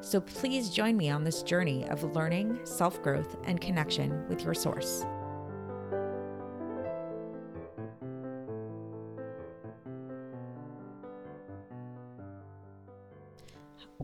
So 0.00 0.20
please 0.20 0.70
join 0.70 0.96
me 0.96 1.10
on 1.10 1.24
this 1.24 1.42
journey 1.42 1.86
of 1.88 2.04
learning, 2.14 2.60
self 2.64 3.02
growth, 3.02 3.36
and 3.44 3.60
connection 3.60 4.28
with 4.28 4.42
your 4.42 4.54
source. 4.54 5.04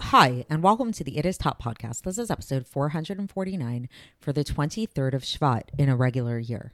Hi, 0.00 0.44
and 0.50 0.62
welcome 0.62 0.90
to 0.92 1.04
the 1.04 1.18
It 1.18 1.26
Is 1.26 1.38
Taught 1.38 1.60
podcast. 1.60 2.02
This 2.02 2.18
is 2.18 2.30
episode 2.30 2.66
449 2.66 3.88
for 4.18 4.32
the 4.32 4.42
23rd 4.42 5.14
of 5.14 5.22
Shvat 5.22 5.64
in 5.78 5.88
a 5.88 5.94
regular 5.94 6.38
year. 6.38 6.72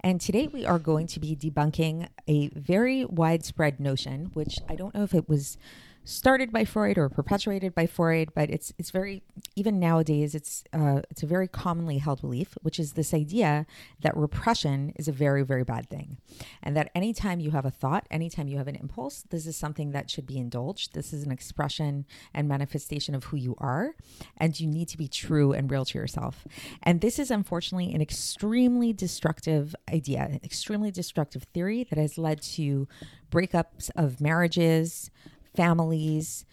And 0.00 0.20
today 0.20 0.46
we 0.46 0.64
are 0.64 0.78
going 0.78 1.06
to 1.08 1.20
be 1.20 1.36
debunking 1.36 2.08
a 2.26 2.48
very 2.48 3.04
widespread 3.04 3.80
notion, 3.80 4.30
which 4.34 4.58
I 4.68 4.76
don't 4.76 4.94
know 4.94 5.02
if 5.02 5.14
it 5.14 5.28
was 5.28 5.58
started 6.04 6.52
by 6.52 6.64
Freud 6.64 6.98
or 6.98 7.08
perpetuated 7.08 7.74
by 7.74 7.86
Freud, 7.86 8.30
but 8.34 8.50
it's 8.50 8.72
it's 8.78 8.90
very 8.90 9.22
even 9.56 9.80
nowadays 9.80 10.34
it's 10.34 10.62
uh, 10.72 11.00
it's 11.10 11.22
a 11.22 11.26
very 11.26 11.48
commonly 11.48 11.98
held 11.98 12.20
belief, 12.20 12.56
which 12.62 12.78
is 12.78 12.92
this 12.92 13.14
idea 13.14 13.66
that 14.02 14.16
repression 14.16 14.92
is 14.96 15.08
a 15.08 15.12
very 15.12 15.42
very 15.42 15.64
bad 15.64 15.88
thing, 15.88 16.18
and 16.62 16.76
that 16.76 16.90
anytime 16.94 17.40
you 17.40 17.50
have 17.50 17.64
a 17.64 17.70
thought, 17.70 18.06
anytime 18.10 18.48
you 18.48 18.58
have 18.58 18.68
an 18.68 18.76
impulse, 18.76 19.24
this 19.30 19.46
is 19.46 19.56
something 19.56 19.92
that 19.92 20.10
should 20.10 20.26
be 20.26 20.38
indulged. 20.38 20.94
This 20.94 21.12
is 21.12 21.24
an 21.24 21.32
expression 21.32 22.04
and 22.34 22.46
manifestation 22.46 23.14
of 23.14 23.24
who 23.24 23.36
you 23.36 23.54
are, 23.58 23.94
and 24.36 24.58
you 24.60 24.66
need 24.66 24.88
to 24.88 24.98
be 24.98 25.08
true 25.08 25.52
and 25.52 25.70
real 25.70 25.86
to 25.86 25.98
yourself. 25.98 26.46
And 26.82 27.00
this 27.00 27.18
is 27.18 27.30
unfortunately 27.30 27.94
an 27.94 28.02
extremely 28.02 28.92
destructive 28.92 29.74
idea, 29.92 30.20
an 30.20 30.40
extremely 30.44 30.90
destructive 30.90 31.44
theory 31.54 31.84
that 31.84 31.98
has 31.98 32.18
led 32.18 32.42
to 32.42 32.86
breakups 33.30 33.90
of 33.96 34.20
marriages 34.20 35.10
families, 35.54 36.44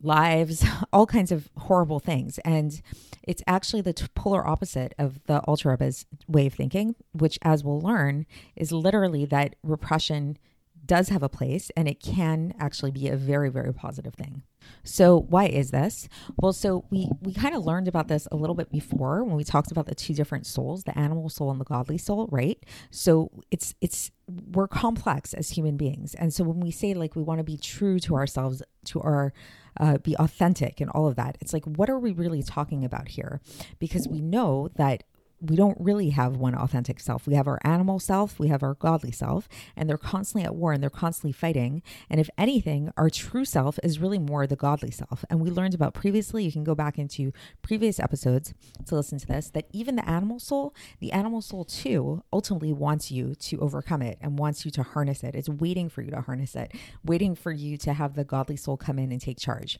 lives, 0.00 0.64
all 0.92 1.06
kinds 1.06 1.32
of 1.32 1.48
horrible 1.56 2.00
things. 2.00 2.38
And 2.44 2.80
it's 3.22 3.42
actually 3.46 3.82
the 3.82 3.92
t- 3.92 4.06
polar 4.14 4.46
opposite 4.46 4.94
of 4.98 5.24
the 5.26 5.40
Alter 5.40 5.70
Rebbe's 5.70 6.06
way 6.28 6.46
of 6.46 6.54
thinking, 6.54 6.94
which, 7.12 7.38
as 7.42 7.64
we'll 7.64 7.80
learn, 7.80 8.26
is 8.56 8.72
literally 8.72 9.24
that 9.26 9.56
repression 9.62 10.38
does 10.84 11.08
have 11.08 11.22
a 11.22 11.28
place 11.28 11.70
and 11.76 11.88
it 11.88 12.02
can 12.02 12.52
actually 12.58 12.90
be 12.90 13.08
a 13.08 13.16
very, 13.16 13.48
very 13.48 13.72
positive 13.72 14.14
thing. 14.14 14.42
So 14.82 15.20
why 15.28 15.46
is 15.46 15.70
this? 15.70 16.08
Well, 16.36 16.52
so 16.52 16.84
we 16.90 17.08
we 17.20 17.32
kind 17.32 17.54
of 17.54 17.64
learned 17.64 17.88
about 17.88 18.08
this 18.08 18.28
a 18.30 18.36
little 18.36 18.54
bit 18.54 18.70
before 18.70 19.24
when 19.24 19.36
we 19.36 19.44
talked 19.44 19.70
about 19.70 19.86
the 19.86 19.94
two 19.94 20.14
different 20.14 20.46
souls, 20.46 20.84
the 20.84 20.96
animal 20.98 21.28
soul 21.28 21.50
and 21.50 21.60
the 21.60 21.64
godly 21.64 21.98
soul, 21.98 22.28
right? 22.30 22.58
So 22.90 23.30
it's 23.50 23.74
it's 23.80 24.10
we're 24.52 24.68
complex 24.68 25.34
as 25.34 25.50
human 25.50 25.76
beings. 25.76 26.14
And 26.14 26.32
so 26.32 26.44
when 26.44 26.60
we 26.60 26.70
say 26.70 26.94
like 26.94 27.16
we 27.16 27.22
want 27.22 27.38
to 27.38 27.44
be 27.44 27.56
true 27.56 27.98
to 28.00 28.16
ourselves, 28.16 28.62
to 28.86 29.00
our 29.00 29.32
uh, 29.80 29.98
be 29.98 30.16
authentic 30.16 30.80
and 30.80 30.90
all 30.90 31.06
of 31.06 31.16
that, 31.16 31.36
it's 31.40 31.52
like 31.52 31.64
what 31.64 31.90
are 31.90 31.98
we 31.98 32.12
really 32.12 32.42
talking 32.42 32.84
about 32.84 33.08
here? 33.08 33.40
Because 33.78 34.08
we 34.08 34.20
know 34.20 34.68
that 34.76 35.04
we 35.40 35.56
don't 35.56 35.76
really 35.80 36.10
have 36.10 36.36
one 36.36 36.54
authentic 36.54 37.00
self. 37.00 37.26
We 37.26 37.34
have 37.34 37.46
our 37.46 37.58
animal 37.64 37.98
self, 37.98 38.38
we 38.38 38.48
have 38.48 38.62
our 38.62 38.74
godly 38.74 39.12
self, 39.12 39.48
and 39.76 39.88
they're 39.88 39.98
constantly 39.98 40.44
at 40.44 40.54
war 40.54 40.72
and 40.72 40.82
they're 40.82 40.90
constantly 40.90 41.32
fighting. 41.32 41.82
And 42.08 42.20
if 42.20 42.30
anything, 42.38 42.90
our 42.96 43.10
true 43.10 43.44
self 43.44 43.78
is 43.82 43.98
really 43.98 44.18
more 44.18 44.46
the 44.46 44.56
godly 44.56 44.90
self. 44.90 45.24
And 45.28 45.40
we 45.40 45.50
learned 45.50 45.74
about 45.74 45.94
previously, 45.94 46.44
you 46.44 46.52
can 46.52 46.64
go 46.64 46.74
back 46.74 46.98
into 46.98 47.32
previous 47.62 48.00
episodes 48.00 48.54
to 48.86 48.94
listen 48.94 49.18
to 49.18 49.26
this, 49.26 49.50
that 49.50 49.66
even 49.72 49.96
the 49.96 50.08
animal 50.08 50.38
soul, 50.38 50.74
the 51.00 51.12
animal 51.12 51.42
soul 51.42 51.64
too, 51.64 52.22
ultimately 52.32 52.72
wants 52.72 53.10
you 53.10 53.34
to 53.34 53.60
overcome 53.60 54.02
it 54.02 54.18
and 54.20 54.38
wants 54.38 54.64
you 54.64 54.70
to 54.72 54.82
harness 54.82 55.22
it. 55.22 55.34
It's 55.34 55.48
waiting 55.48 55.88
for 55.88 56.02
you 56.02 56.10
to 56.10 56.20
harness 56.20 56.54
it, 56.54 56.72
waiting 57.04 57.34
for 57.34 57.52
you 57.52 57.76
to 57.78 57.92
have 57.92 58.14
the 58.14 58.24
godly 58.24 58.56
soul 58.56 58.76
come 58.76 58.98
in 58.98 59.12
and 59.12 59.20
take 59.20 59.38
charge. 59.38 59.78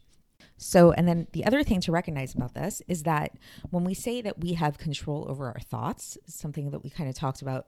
So, 0.57 0.93
and 0.93 1.07
then 1.07 1.27
the 1.33 1.45
other 1.45 1.63
thing 1.63 1.81
to 1.83 1.93
recognize 1.93 2.35
about 2.35 2.55
this 2.55 2.81
is 2.87 3.03
that 3.03 3.33
when 3.71 3.85
we 3.85 3.95
say 3.95 4.23
that 4.23 4.41
we 4.41 4.55
have 4.55 4.79
control 4.79 5.27
over 5.29 5.47
our 5.47 5.61
thoughts, 5.61 6.17
something 6.27 6.71
that 6.71 6.83
we 6.83 6.91
kind 6.91 7.09
of 7.09 7.15
talked 7.15 7.43
about 7.43 7.67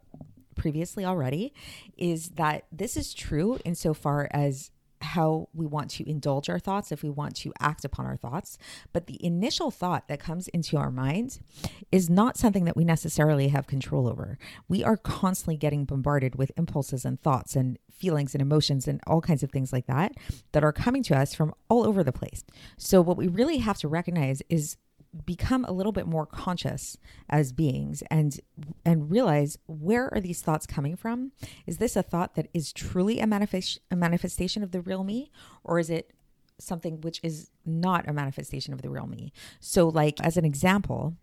previously 0.55 1.05
already, 1.05 1.53
is 1.97 2.31
that 2.31 2.65
this 2.73 2.97
is 2.97 3.13
true 3.13 3.59
insofar 3.65 4.29
as 4.31 4.71
how 5.01 5.49
we 5.55 5.67
want 5.67 5.91
to 5.91 6.09
indulge 6.09 6.49
our 6.49 6.59
thoughts, 6.59 6.93
if 6.93 7.03
we 7.03 7.11
want 7.11 7.37
to 7.37 7.53
act 7.61 7.85
upon 7.85 8.07
our 8.07 8.17
thoughts. 8.17 8.59
But 8.93 9.07
the 9.07 9.25
initial 9.25 9.71
thought 9.71 10.09
that 10.09 10.21
comes 10.21 10.49
into 10.49 10.77
our 10.77 10.91
mind 10.91 11.39
is 11.93 12.11
not 12.11 12.37
something 12.37 12.65
that 12.65 12.77
we 12.77 12.85
necessarily 12.85 13.49
have 13.49 13.67
control 13.67 14.09
over. 14.09 14.39
We 14.69 14.83
are 14.83 14.97
constantly 14.97 15.57
getting 15.57 15.85
bombarded 15.85 16.37
with 16.37 16.53
impulses 16.57 17.05
and 17.05 17.21
thoughts 17.21 17.57
and 17.57 17.79
feelings 17.93 18.35
and 18.35 18.43
emotions 18.43 18.87
and 18.87 19.01
all 19.07 19.21
kinds 19.21 19.43
of 19.43 19.51
things 19.51 19.73
like 19.73 19.87
that 19.87 20.13
that 20.53 20.65
are 20.65 20.73
coming 20.73 21.03
to 21.05 21.17
us 21.17 21.35
from 21.35 21.55
all 21.69 21.87
over 21.87 22.05
the 22.05 22.13
place. 22.13 22.45
So, 22.77 23.01
what 23.01 23.17
we 23.17 23.29
really 23.29 23.59
have 23.59 23.79
to 23.79 23.89
recognize 23.89 24.43
is 24.49 24.77
become 25.25 25.65
a 25.65 25.73
little 25.73 25.93
bit 25.93 26.07
more 26.07 26.27
conscious 26.27 26.97
as 27.29 27.53
beings 27.53 28.03
and 28.11 28.41
and 28.85 29.11
realize 29.11 29.59
where 29.67 30.13
are 30.13 30.21
these 30.21 30.43
thoughts 30.43 30.67
coming 30.67 30.97
from? 30.97 31.33
Is 31.67 31.79
this 31.79 31.97
a 31.97 32.03
thought 32.03 32.35
that 32.35 32.49
is 32.53 32.73
truly 32.73 33.21
a 33.21 33.27
manifest 33.27 33.81
a 33.91 33.97
manifestation 33.97 34.63
of 34.63 34.73
the 34.73 34.81
real 34.81 35.05
me 35.05 35.31
or 35.65 35.79
is 35.79 35.91
it 35.91 36.13
something 36.59 37.01
which 37.01 37.21
is 37.23 37.51
not 37.65 38.09
a 38.09 38.13
manifestation 38.13 38.73
of 38.73 38.83
the 38.83 38.91
real 38.91 39.07
me. 39.07 39.33
So, 39.61 39.89
like, 39.89 40.21
as 40.21 40.37
an 40.37 40.45
example, 40.45 41.15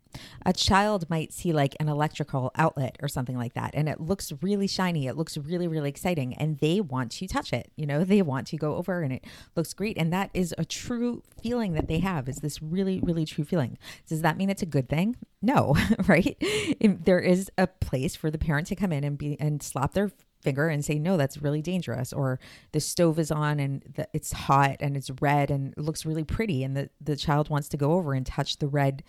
a 0.45 0.53
child 0.53 1.09
might 1.09 1.33
see 1.33 1.53
like 1.53 1.75
an 1.79 1.89
electrical 1.89 2.51
outlet 2.55 2.97
or 3.01 3.07
something 3.07 3.37
like 3.37 3.53
that, 3.53 3.71
and 3.73 3.89
it 3.89 3.99
looks 3.99 4.31
really 4.41 4.67
shiny, 4.67 5.07
it 5.07 5.17
looks 5.17 5.37
really, 5.37 5.67
really 5.67 5.89
exciting, 5.89 6.33
and 6.35 6.59
they 6.59 6.81
want 6.81 7.11
to 7.13 7.27
touch 7.27 7.53
it. 7.53 7.71
You 7.75 7.85
know, 7.85 8.03
they 8.03 8.21
want 8.21 8.47
to 8.47 8.57
go 8.57 8.75
over 8.75 9.01
and 9.01 9.13
it 9.13 9.25
looks 9.55 9.73
great. 9.73 9.97
And 9.97 10.11
that 10.13 10.29
is 10.33 10.53
a 10.57 10.65
true 10.65 11.23
feeling 11.41 11.73
that 11.73 11.87
they 11.87 11.99
have, 11.99 12.29
is 12.29 12.37
this 12.37 12.61
really, 12.61 12.99
really 13.01 13.25
true 13.25 13.43
feeling. 13.43 13.77
Does 14.07 14.21
that 14.21 14.37
mean 14.37 14.49
it's 14.49 14.61
a 14.61 14.67
good 14.67 14.89
thing? 14.89 15.15
No, 15.41 15.75
right? 16.07 16.37
there 16.79 17.19
is 17.19 17.49
a 17.57 17.67
place 17.67 18.15
for 18.15 18.29
the 18.29 18.37
parent 18.37 18.67
to 18.67 18.75
come 18.75 18.91
in 18.91 19.03
and 19.03 19.17
be 19.17 19.37
and 19.39 19.61
slap 19.61 19.93
their 19.93 20.11
finger 20.43 20.67
and 20.67 20.83
say 20.83 20.99
no 20.99 21.17
that's 21.17 21.41
really 21.41 21.61
dangerous 21.61 22.13
or 22.13 22.39
the 22.71 22.79
stove 22.79 23.17
is 23.17 23.31
on 23.31 23.59
and 23.59 23.83
the, 23.95 24.07
it's 24.13 24.33
hot 24.33 24.77
and 24.79 24.95
it's 24.95 25.09
red 25.21 25.49
and 25.49 25.73
it 25.73 25.79
looks 25.79 26.05
really 26.05 26.23
pretty 26.23 26.63
and 26.63 26.75
the, 26.75 26.89
the 27.01 27.15
child 27.15 27.49
wants 27.49 27.67
to 27.69 27.77
go 27.77 27.93
over 27.93 28.13
and 28.13 28.25
touch 28.25 28.57
the 28.57 28.67
red 28.67 29.03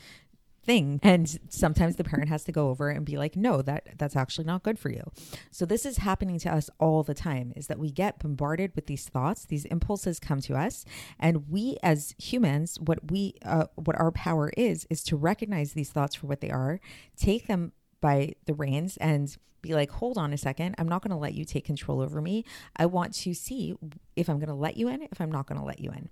thing. 0.65 1.01
And 1.03 1.39
sometimes 1.49 1.97
the 1.97 2.05
parent 2.05 2.29
has 2.29 2.45
to 2.45 2.53
go 2.53 2.71
over 2.71 2.89
and 2.91 3.05
be 3.05 3.17
like 3.17 3.37
no 3.37 3.63
that 3.63 3.99
that's 3.99 4.17
actually 4.17 4.45
not 4.45 4.63
good 4.63 4.79
for 4.79 4.91
you. 4.91 5.03
So 5.51 5.67
this 5.67 5.85
is 5.87 5.99
happening 5.99 6.39
to 6.41 6.53
us 6.53 6.71
all 6.81 7.03
the 7.03 7.15
time 7.15 7.53
is 7.55 7.67
that 7.69 7.79
we 7.79 7.91
get 7.91 8.19
bombarded 8.19 8.73
with 8.75 8.87
these 8.87 9.09
thoughts. 9.09 9.45
These 9.45 9.67
impulses 9.67 10.19
come 10.19 10.41
to 10.43 10.55
us. 10.55 10.85
And 11.19 11.49
we 11.49 11.77
as 11.83 12.15
humans 12.19 12.79
what 12.81 13.11
we 13.11 13.35
uh, 13.45 13.67
what 13.75 13.99
our 13.99 14.11
power 14.11 14.51
is 14.57 14.87
is 14.91 15.03
to 15.05 15.17
recognize 15.17 15.73
these 15.73 15.91
thoughts 15.91 16.15
for 16.15 16.27
what 16.27 16.41
they 16.41 16.51
are 16.51 16.81
take 17.17 17.47
them 17.47 17.73
by 18.05 18.35
the 18.45 18.53
reins 18.53 18.99
and 18.99 19.35
be 19.63 19.73
like, 19.73 19.91
hold 19.91 20.19
on 20.19 20.31
a 20.35 20.37
second. 20.37 20.75
I'm 20.77 20.87
not 20.87 21.01
going 21.01 21.11
to 21.11 21.17
let 21.17 21.33
you 21.33 21.47
take 21.47 21.65
control 21.65 22.03
over 22.03 22.21
me. 22.21 22.45
I 22.77 22.85
want 22.85 23.15
to 23.15 23.33
see 23.33 23.75
if 24.15 24.29
I'm 24.29 24.37
going 24.37 24.51
to 24.51 24.55
let 24.55 24.77
you 24.77 24.89
in, 24.89 25.01
if 25.11 25.23
I'm 25.23 25.33
not 25.33 25.47
going 25.47 25.59
to 25.59 25.65
let 25.65 25.81
you 25.81 25.91
in. 25.91 26.11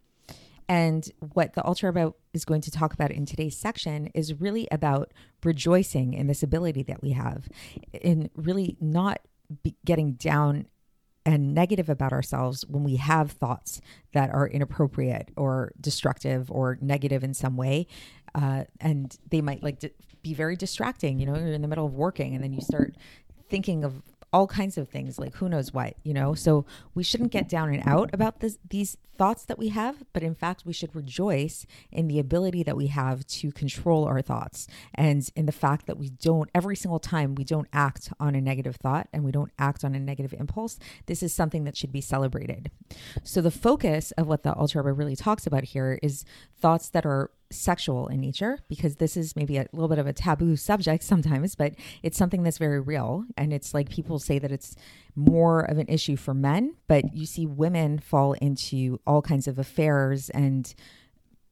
And 0.70 1.06
what 1.34 1.52
the 1.52 1.60
Alter 1.60 1.88
Rebbe 1.88 2.14
is 2.32 2.46
going 2.46 2.62
to 2.62 2.70
talk 2.70 2.94
about 2.94 3.10
in 3.10 3.26
today's 3.26 3.58
section 3.58 4.06
is 4.14 4.40
really 4.40 4.66
about 4.72 5.12
rejoicing 5.44 6.14
in 6.14 6.28
this 6.28 6.42
ability 6.42 6.82
that 6.84 7.02
we 7.02 7.10
have, 7.10 7.46
in 7.92 8.30
really 8.34 8.78
not 8.80 9.20
getting 9.84 10.14
down 10.14 10.64
and 11.26 11.52
negative 11.52 11.90
about 11.90 12.12
ourselves 12.14 12.64
when 12.66 12.84
we 12.84 12.96
have 12.96 13.32
thoughts 13.32 13.82
that 14.14 14.30
are 14.30 14.48
inappropriate 14.48 15.30
or 15.36 15.72
destructive 15.78 16.50
or 16.50 16.78
negative 16.80 17.22
in 17.22 17.34
some 17.34 17.58
way. 17.58 17.86
Uh, 18.34 18.64
and 18.80 19.18
they 19.30 19.42
might 19.42 19.62
like 19.62 19.78
be 20.22 20.34
very 20.34 20.56
distracting. 20.56 21.18
You 21.18 21.26
know, 21.26 21.36
you're 21.36 21.52
in 21.52 21.62
the 21.62 21.68
middle 21.68 21.86
of 21.86 21.94
working 21.94 22.34
and 22.34 22.42
then 22.42 22.52
you 22.52 22.60
start 22.60 22.94
thinking 23.48 23.84
of 23.84 24.02
all 24.32 24.46
kinds 24.46 24.78
of 24.78 24.88
things 24.88 25.18
like 25.18 25.34
who 25.34 25.48
knows 25.48 25.74
what 25.74 25.94
you 26.02 26.14
know 26.14 26.34
so 26.34 26.64
we 26.94 27.02
shouldn't 27.02 27.30
get 27.30 27.48
down 27.48 27.72
and 27.72 27.82
out 27.86 28.08
about 28.14 28.40
this, 28.40 28.58
these 28.70 28.96
thoughts 29.18 29.44
that 29.44 29.58
we 29.58 29.68
have 29.68 30.02
but 30.14 30.22
in 30.22 30.34
fact 30.34 30.64
we 30.64 30.72
should 30.72 30.94
rejoice 30.96 31.66
in 31.90 32.08
the 32.08 32.18
ability 32.18 32.62
that 32.62 32.76
we 32.76 32.86
have 32.86 33.26
to 33.26 33.52
control 33.52 34.06
our 34.06 34.22
thoughts 34.22 34.66
and 34.94 35.28
in 35.36 35.44
the 35.44 35.52
fact 35.52 35.86
that 35.86 35.98
we 35.98 36.08
don't 36.08 36.48
every 36.54 36.74
single 36.74 36.98
time 36.98 37.34
we 37.34 37.44
don't 37.44 37.68
act 37.74 38.10
on 38.18 38.34
a 38.34 38.40
negative 38.40 38.76
thought 38.76 39.06
and 39.12 39.22
we 39.22 39.30
don't 39.30 39.52
act 39.58 39.84
on 39.84 39.94
a 39.94 40.00
negative 40.00 40.32
impulse 40.32 40.78
this 41.06 41.22
is 41.22 41.34
something 41.34 41.64
that 41.64 41.76
should 41.76 41.92
be 41.92 42.00
celebrated 42.00 42.70
so 43.22 43.42
the 43.42 43.50
focus 43.50 44.12
of 44.12 44.26
what 44.26 44.42
the 44.42 44.52
Alter 44.54 44.82
Rebbe 44.82 45.14
talks 45.14 45.46
about 45.46 45.64
here 45.64 45.98
is 46.02 46.24
thoughts 46.58 46.88
that 46.88 47.04
are 47.04 47.30
sexual 47.52 48.08
in 48.08 48.20
nature 48.20 48.58
because 48.68 48.96
this 48.96 49.16
is 49.16 49.36
maybe 49.36 49.56
a 49.56 49.66
little 49.72 49.88
bit 49.88 49.98
of 49.98 50.06
a 50.06 50.12
taboo 50.12 50.56
subject 50.70 51.02
sometimes, 51.02 51.54
but 51.54 51.74
it's 52.02 52.18
something 52.18 52.42
that's 52.42 52.58
very 52.58 52.80
real. 52.80 53.24
And 53.36 53.52
it's 53.52 53.74
like 53.74 53.88
people 53.88 54.18
say 54.18 54.38
that 54.38 54.52
it's 54.52 54.74
more 55.14 55.60
of 55.60 55.78
an 55.78 55.86
issue 55.88 56.16
for 56.16 56.34
men, 56.34 56.74
but 56.88 57.14
you 57.14 57.26
see 57.26 57.46
women 57.46 57.98
fall 57.98 58.32
into 58.34 59.00
all 59.06 59.22
kinds 59.22 59.46
of 59.46 59.58
affairs 59.58 60.30
and 60.30 60.74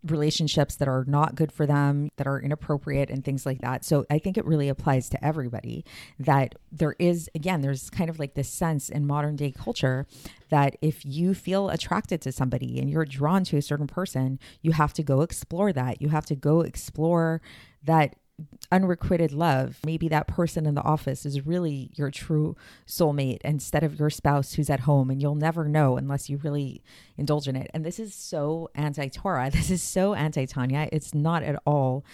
relationships 0.04 0.76
that 0.76 0.88
are 0.88 1.04
not 1.06 1.34
good 1.34 1.52
for 1.52 1.66
them, 1.66 2.10
that 2.16 2.26
are 2.26 2.40
inappropriate, 2.40 3.10
and 3.10 3.24
things 3.24 3.44
like 3.44 3.60
that. 3.60 3.84
So 3.84 4.06
I 4.10 4.18
think 4.18 4.38
it 4.38 4.44
really 4.44 4.68
applies 4.68 5.08
to 5.10 5.24
everybody 5.24 5.84
that 6.18 6.54
there 6.72 6.96
is, 6.98 7.28
again, 7.34 7.60
there's 7.60 7.90
kind 7.90 8.08
of 8.08 8.18
like 8.18 8.34
this 8.34 8.48
sense 8.48 8.88
in 8.88 9.06
modern 9.06 9.36
day 9.36 9.52
culture 9.52 10.06
that 10.48 10.76
if 10.80 11.04
you 11.04 11.34
feel 11.34 11.68
attracted 11.68 12.20
to 12.22 12.32
somebody 12.32 12.78
and 12.78 12.88
you're 12.90 13.04
drawn 13.04 13.44
to 13.44 13.56
a 13.56 13.62
certain 13.62 13.86
person, 13.86 14.38
you 14.62 14.72
have 14.72 14.92
to 14.94 15.02
go 15.02 15.20
explore 15.20 15.72
that. 15.72 16.00
You 16.00 16.08
have 16.08 16.26
to 16.26 16.34
go 16.34 16.60
explore 16.60 17.40
that 17.84 18.16
unrequited 18.72 19.32
love. 19.32 19.78
Maybe 19.84 20.08
that 20.08 20.26
person 20.26 20.66
in 20.66 20.74
the 20.74 20.82
office 20.82 21.26
is 21.26 21.46
really 21.46 21.90
your 21.94 22.10
true 22.10 22.56
soulmate 22.86 23.40
instead 23.42 23.82
of 23.82 23.98
your 23.98 24.10
spouse 24.10 24.54
who's 24.54 24.70
at 24.70 24.80
home, 24.80 25.10
and 25.10 25.20
you'll 25.20 25.34
never 25.34 25.64
know 25.64 25.96
unless 25.96 26.28
you 26.28 26.38
really 26.38 26.82
indulge 27.16 27.48
in 27.48 27.56
it. 27.56 27.70
And 27.74 27.84
this 27.84 27.98
is 27.98 28.14
so 28.14 28.70
anti 28.74 29.08
Torah. 29.08 29.50
This 29.60 29.70
is 29.70 29.82
so 29.82 30.14
anti 30.14 30.46
Tanya. 30.46 30.88
It's 30.92 31.14
not 31.14 31.42
at 31.42 31.60
all 31.66 32.04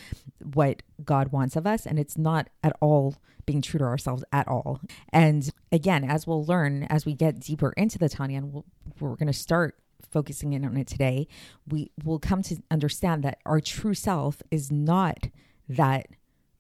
what 0.43 0.83
God 1.05 1.33
wants 1.33 1.57
of 1.57 1.67
us, 1.67 1.87
and 1.87 1.99
it's 1.99 2.19
not 2.19 2.49
at 2.63 2.77
all 2.81 3.17
being 3.45 3.63
true 3.63 3.79
to 3.79 3.85
ourselves 3.85 4.25
at 4.33 4.49
all. 4.49 4.81
And 5.11 5.49
again, 5.71 6.05
as 6.05 6.27
we'll 6.27 6.45
learn 6.45 6.85
as 6.85 7.07
we 7.07 7.15
get 7.15 7.39
deeper 7.39 7.73
into 7.77 7.99
the 7.99 8.09
Tanya, 8.09 8.39
and 8.39 8.53
we 8.53 8.63
we 9.01 9.09
are 9.09 9.17
going 9.17 9.27
to 9.27 9.33
start 9.33 9.77
focusing 10.11 10.53
in 10.53 10.65
on 10.65 10.77
it 10.77 10.87
today, 10.87 11.29
we 11.69 11.91
will 12.05 12.19
come 12.19 12.43
to 12.43 12.57
understand 12.71 13.23
that 13.23 13.39
our 13.45 13.61
true 13.61 13.95
self 13.95 14.43
is 14.51 14.71
not 14.71 15.29
that 15.69 16.07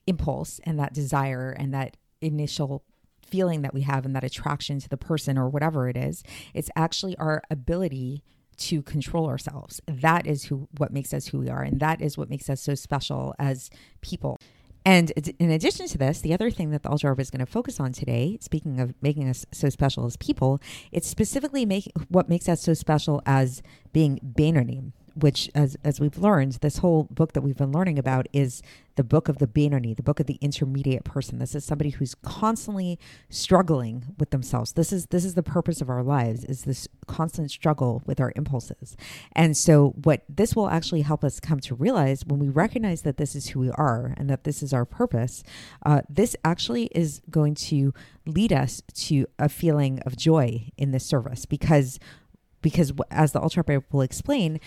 impulse 0.07 0.61
and 0.65 0.79
that 0.79 0.93
desire 0.93 1.51
and 1.51 1.73
that 1.75 1.97
initial 2.21 2.85
feeling 3.27 3.63
that 3.63 3.75
we 3.75 3.83
have 3.83 4.05
and 4.07 4.15
that 4.15 4.25
attraction 4.25 4.79
to 4.79 4.89
the 4.89 4.97
person 4.97 5.37
or 5.37 5.49
whatever 5.49 5.89
it 5.89 5.97
is 5.97 6.23
it's 6.55 6.71
actually 6.77 7.17
our 7.17 7.43
ability 7.51 8.23
to 8.57 8.83
control 8.83 9.27
ourselves. 9.27 9.81
That 9.87 10.27
is 10.27 10.45
who 10.45 10.69
what 10.79 10.93
makes 10.93 11.13
us 11.13 11.27
who 11.29 11.39
we 11.39 11.49
are 11.49 11.63
and 11.63 11.81
that 11.81 12.01
is 12.01 12.17
what 12.17 12.31
makes 12.31 12.49
us 12.49 12.63
so 12.63 12.75
special 12.75 13.35
as 13.39 13.71
people. 14.01 14.39
And 14.85 15.11
in 15.41 15.51
addition 15.51 15.89
to 15.89 15.99
this, 15.99 16.21
the 16.21 16.33
other 16.33 16.49
thing 16.49 16.71
that 16.71 16.85
the 16.85 16.91
Rebbe 16.91 17.21
is 17.21 17.31
going 17.31 17.45
to 17.45 17.51
focus 17.51 17.81
on 17.81 17.93
today, 17.93 18.39
speaking 18.41 18.79
of 18.79 18.95
making 19.03 19.29
us 19.29 19.45
so 19.53 19.69
special 19.69 20.07
as 20.07 20.17
people, 20.17 20.61
it's 20.93 21.09
specifically 21.09 21.67
make, 21.67 21.91
what 22.09 22.29
makes 22.29 22.49
us 22.49 22.63
so 22.63 22.73
special 22.73 23.21
as 23.27 23.63
being 23.93 24.21
Beinonim, 24.25 24.93
which, 25.17 25.51
as, 25.55 25.77
as 25.83 25.99
we've 25.99 26.19
learned, 26.19 26.53
this 26.55 26.79
whole 26.79 27.05
book 27.05 27.33
that 27.33 27.41
we've 27.41 27.57
been 27.57 27.73
learning 27.73 27.99
about 27.99 28.27
is 28.33 28.63
the 28.97 29.05
book 29.05 29.29
of 29.29 29.39
the 29.39 29.47
Benoni, 29.47 29.95
the 29.95 30.03
book 30.03 30.21
of 30.21 30.27
the 30.27 30.39
intermediate 30.41 31.05
person. 31.05 31.39
This 31.39 31.55
is 31.55 31.65
somebody 31.65 31.91
who's 31.91 32.15
constantly 32.15 32.99
struggling 33.29 34.15
with 34.19 34.31
themselves. 34.31 34.73
This 34.73 34.93
is 34.93 35.07
this 35.07 35.25
is 35.25 35.35
the 35.35 35.43
purpose 35.43 35.81
of 35.81 35.89
our 35.89 36.03
lives 36.03 36.45
is 36.45 36.65
this 36.65 36.89
constant 37.07 37.51
struggle 37.51 38.03
with 38.07 38.21
our 38.21 38.33
impulses. 38.37 38.97
And 39.33 39.57
so 39.57 39.91
what 40.03 40.23
this 40.29 40.57
will 40.57 40.69
actually 40.69 41.03
help 41.03 41.23
us 41.25 41.41
come 41.41 41.61
to 41.61 41.75
realize 41.75 42.25
when 42.27 42.41
we 42.41 42.49
recognize 42.49 43.03
that 43.03 43.19
this 43.19 43.35
is 43.35 43.49
who 43.49 43.61
we 43.61 43.71
are 43.71 44.15
and 44.17 44.29
that 44.31 44.45
this 44.45 44.63
is 44.63 44.73
our 44.73 44.85
purpose, 44.85 45.43
uh, 45.85 46.03
this 46.09 46.35
actually 46.45 46.87
is 46.87 47.21
going 47.31 47.55
to 47.55 47.93
lead 48.27 48.53
us 48.53 48.83
to 48.95 49.27
a 49.39 49.49
feeling 49.49 50.01
of 50.01 50.17
joy 50.17 50.71
in 50.77 50.91
this 50.91 51.05
service 51.05 51.45
because 51.45 51.99
because 52.63 52.93
as 53.13 53.31
the 53.31 53.39
Alter 53.39 53.65
will 53.93 54.01
explain, 54.01 54.59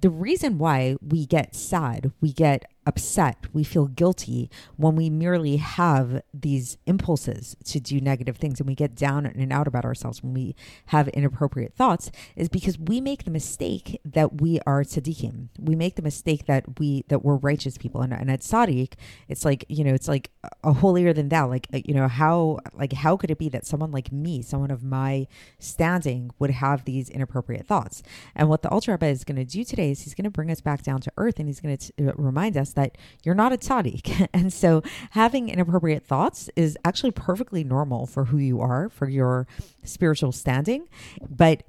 the 0.00 0.10
reason 0.10 0.58
why 0.58 0.96
we 1.06 1.26
get 1.26 1.54
sad, 1.54 2.12
we 2.20 2.32
get 2.32 2.69
upset, 2.86 3.46
we 3.52 3.62
feel 3.62 3.86
guilty 3.86 4.50
when 4.76 4.96
we 4.96 5.10
merely 5.10 5.58
have 5.58 6.22
these 6.32 6.78
impulses 6.86 7.56
to 7.64 7.78
do 7.78 8.00
negative 8.00 8.36
things 8.36 8.58
and 8.58 8.68
we 8.68 8.74
get 8.74 8.94
down 8.94 9.26
and 9.26 9.52
out 9.52 9.68
about 9.68 9.84
ourselves 9.84 10.22
when 10.22 10.32
we 10.32 10.56
have 10.86 11.08
inappropriate 11.08 11.74
thoughts 11.74 12.10
is 12.36 12.48
because 12.48 12.78
we 12.78 13.00
make 13.00 13.24
the 13.24 13.30
mistake 13.30 14.00
that 14.04 14.40
we 14.40 14.60
are 14.66 14.82
tzaddikim. 14.82 15.48
We 15.58 15.76
make 15.76 15.96
the 15.96 16.02
mistake 16.02 16.46
that 16.46 16.78
we 16.78 17.04
that 17.08 17.24
we're 17.24 17.36
righteous 17.36 17.76
people. 17.76 18.00
And, 18.00 18.12
and 18.12 18.30
at 18.30 18.40
tzaddik, 18.40 18.94
it's 19.28 19.44
like, 19.44 19.64
you 19.68 19.84
know, 19.84 19.94
it's 19.94 20.08
like 20.08 20.30
a 20.64 20.72
holier 20.72 21.12
than 21.12 21.28
thou. 21.28 21.48
Like, 21.48 21.68
you 21.72 21.94
know, 21.94 22.08
how 22.08 22.58
like 22.72 22.92
how 22.92 23.16
could 23.16 23.30
it 23.30 23.38
be 23.38 23.48
that 23.50 23.66
someone 23.66 23.90
like 23.90 24.10
me, 24.10 24.42
someone 24.42 24.70
of 24.70 24.82
my 24.82 25.26
standing 25.58 26.30
would 26.38 26.50
have 26.50 26.84
these 26.84 27.10
inappropriate 27.10 27.66
thoughts? 27.66 28.02
And 28.34 28.48
what 28.48 28.62
the 28.62 28.70
Alter 28.70 28.92
Rebbe 28.92 29.06
is 29.06 29.24
going 29.24 29.36
to 29.36 29.44
do 29.44 29.64
today 29.64 29.90
is 29.90 30.02
he's 30.02 30.14
going 30.14 30.24
to 30.24 30.30
bring 30.30 30.50
us 30.50 30.60
back 30.60 30.82
down 30.82 31.00
to 31.02 31.12
earth 31.16 31.38
and 31.38 31.48
he's 31.48 31.60
going 31.60 31.76
to 31.76 32.08
uh, 32.08 32.12
remind 32.16 32.56
us 32.56 32.69
that 32.74 32.96
you're 33.24 33.34
not 33.34 33.52
a 33.52 33.56
tzaddik. 33.56 34.28
and 34.34 34.52
so 34.52 34.82
having 35.10 35.48
inappropriate 35.48 36.04
thoughts 36.04 36.50
is 36.56 36.76
actually 36.84 37.12
perfectly 37.12 37.64
normal 37.64 38.06
for 38.06 38.26
who 38.26 38.38
you 38.38 38.60
are, 38.60 38.88
for 38.88 39.08
your 39.08 39.46
spiritual 39.84 40.32
standing. 40.32 40.88
But 41.28 41.62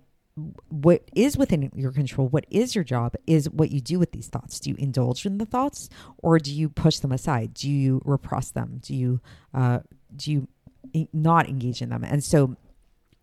what 0.69 1.03
is 1.13 1.38
within 1.38 1.69
your 1.75 1.92
control, 1.92 2.27
what 2.27 2.45
is 2.50 2.74
your 2.74 2.83
job, 2.83 3.15
is 3.27 3.50
what 3.50 3.71
you 3.71 3.81
do 3.81 4.00
with 4.00 4.12
these 4.12 4.27
thoughts. 4.27 4.59
Do 4.59 4.69
you 4.69 4.75
indulge 4.77 5.25
in 5.25 5.38
the 5.38 5.45
thoughts, 5.45 5.89
or 6.18 6.39
do 6.39 6.53
you 6.53 6.69
push 6.69 7.00
them 7.00 7.12
aside? 7.12 7.53
Do 7.53 7.69
you 7.69 8.01
repress 8.06 8.50
them? 8.50 8.80
Do 8.81 8.95
you 8.95 9.21
uh, 9.53 9.80
do 10.15 10.31
you 10.31 10.48
not 11.13 11.48
engage 11.48 11.81
in 11.81 11.89
them? 11.89 12.03
And 12.03 12.24
so 12.24 12.56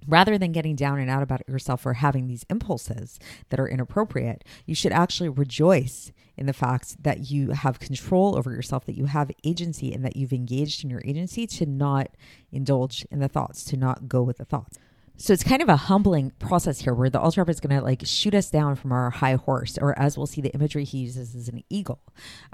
rather 0.06 0.38
than 0.38 0.52
getting 0.52 0.76
down 0.76 0.98
and 0.98 1.10
out 1.10 1.22
about 1.22 1.48
yourself 1.48 1.82
for 1.82 1.94
having 1.94 2.26
these 2.26 2.46
impulses 2.48 3.18
that 3.50 3.60
are 3.60 3.68
inappropriate, 3.68 4.44
you 4.66 4.74
should 4.74 4.92
actually 4.92 5.28
rejoice 5.28 6.12
in 6.36 6.46
the 6.46 6.52
fact 6.52 7.02
that 7.02 7.30
you 7.30 7.50
have 7.50 7.80
control 7.80 8.36
over 8.36 8.52
yourself, 8.52 8.86
that 8.86 8.96
you 8.96 9.06
have 9.06 9.30
agency, 9.44 9.92
and 9.92 10.04
that 10.04 10.16
you've 10.16 10.32
engaged 10.32 10.84
in 10.84 10.90
your 10.90 11.02
agency 11.04 11.46
to 11.46 11.66
not 11.66 12.10
indulge 12.52 13.04
in 13.10 13.18
the 13.18 13.28
thoughts, 13.28 13.64
to 13.64 13.76
not 13.76 14.08
go 14.08 14.22
with 14.22 14.38
the 14.38 14.44
thoughts. 14.44 14.78
So 15.20 15.32
it's 15.32 15.42
kind 15.42 15.60
of 15.60 15.68
a 15.68 15.76
humbling 15.76 16.30
process 16.38 16.82
here 16.82 16.94
where 16.94 17.10
the 17.10 17.18
Rebbe 17.18 17.50
is 17.50 17.58
going 17.58 17.76
to 17.76 17.84
like 17.84 18.02
shoot 18.04 18.36
us 18.36 18.50
down 18.50 18.76
from 18.76 18.92
our 18.92 19.10
high 19.10 19.34
horse, 19.34 19.76
or 19.76 19.98
as 19.98 20.16
we'll 20.16 20.28
see, 20.28 20.40
the 20.40 20.54
imagery 20.54 20.84
he 20.84 20.98
uses 20.98 21.34
is 21.34 21.48
an 21.48 21.64
eagle, 21.68 22.00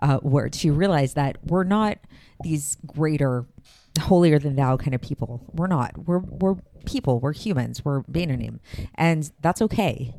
uh, 0.00 0.17
where 0.19 0.49
to 0.49 0.73
realize 0.73 1.12
that 1.12 1.37
we're 1.44 1.64
not 1.64 1.99
these 2.43 2.79
greater 2.87 3.44
holier 3.99 4.38
than 4.38 4.56
thou 4.56 4.76
kind 4.76 4.94
of 4.94 5.00
people. 5.00 5.43
We're 5.52 5.66
not. 5.66 6.07
We're 6.07 6.18
we're 6.18 6.57
people. 6.85 7.21
We're 7.21 7.33
humans. 7.33 7.85
We're 7.85 8.02
Beinonim, 8.02 8.61
and 8.95 9.30
that's 9.40 9.62
okay. 9.62 10.14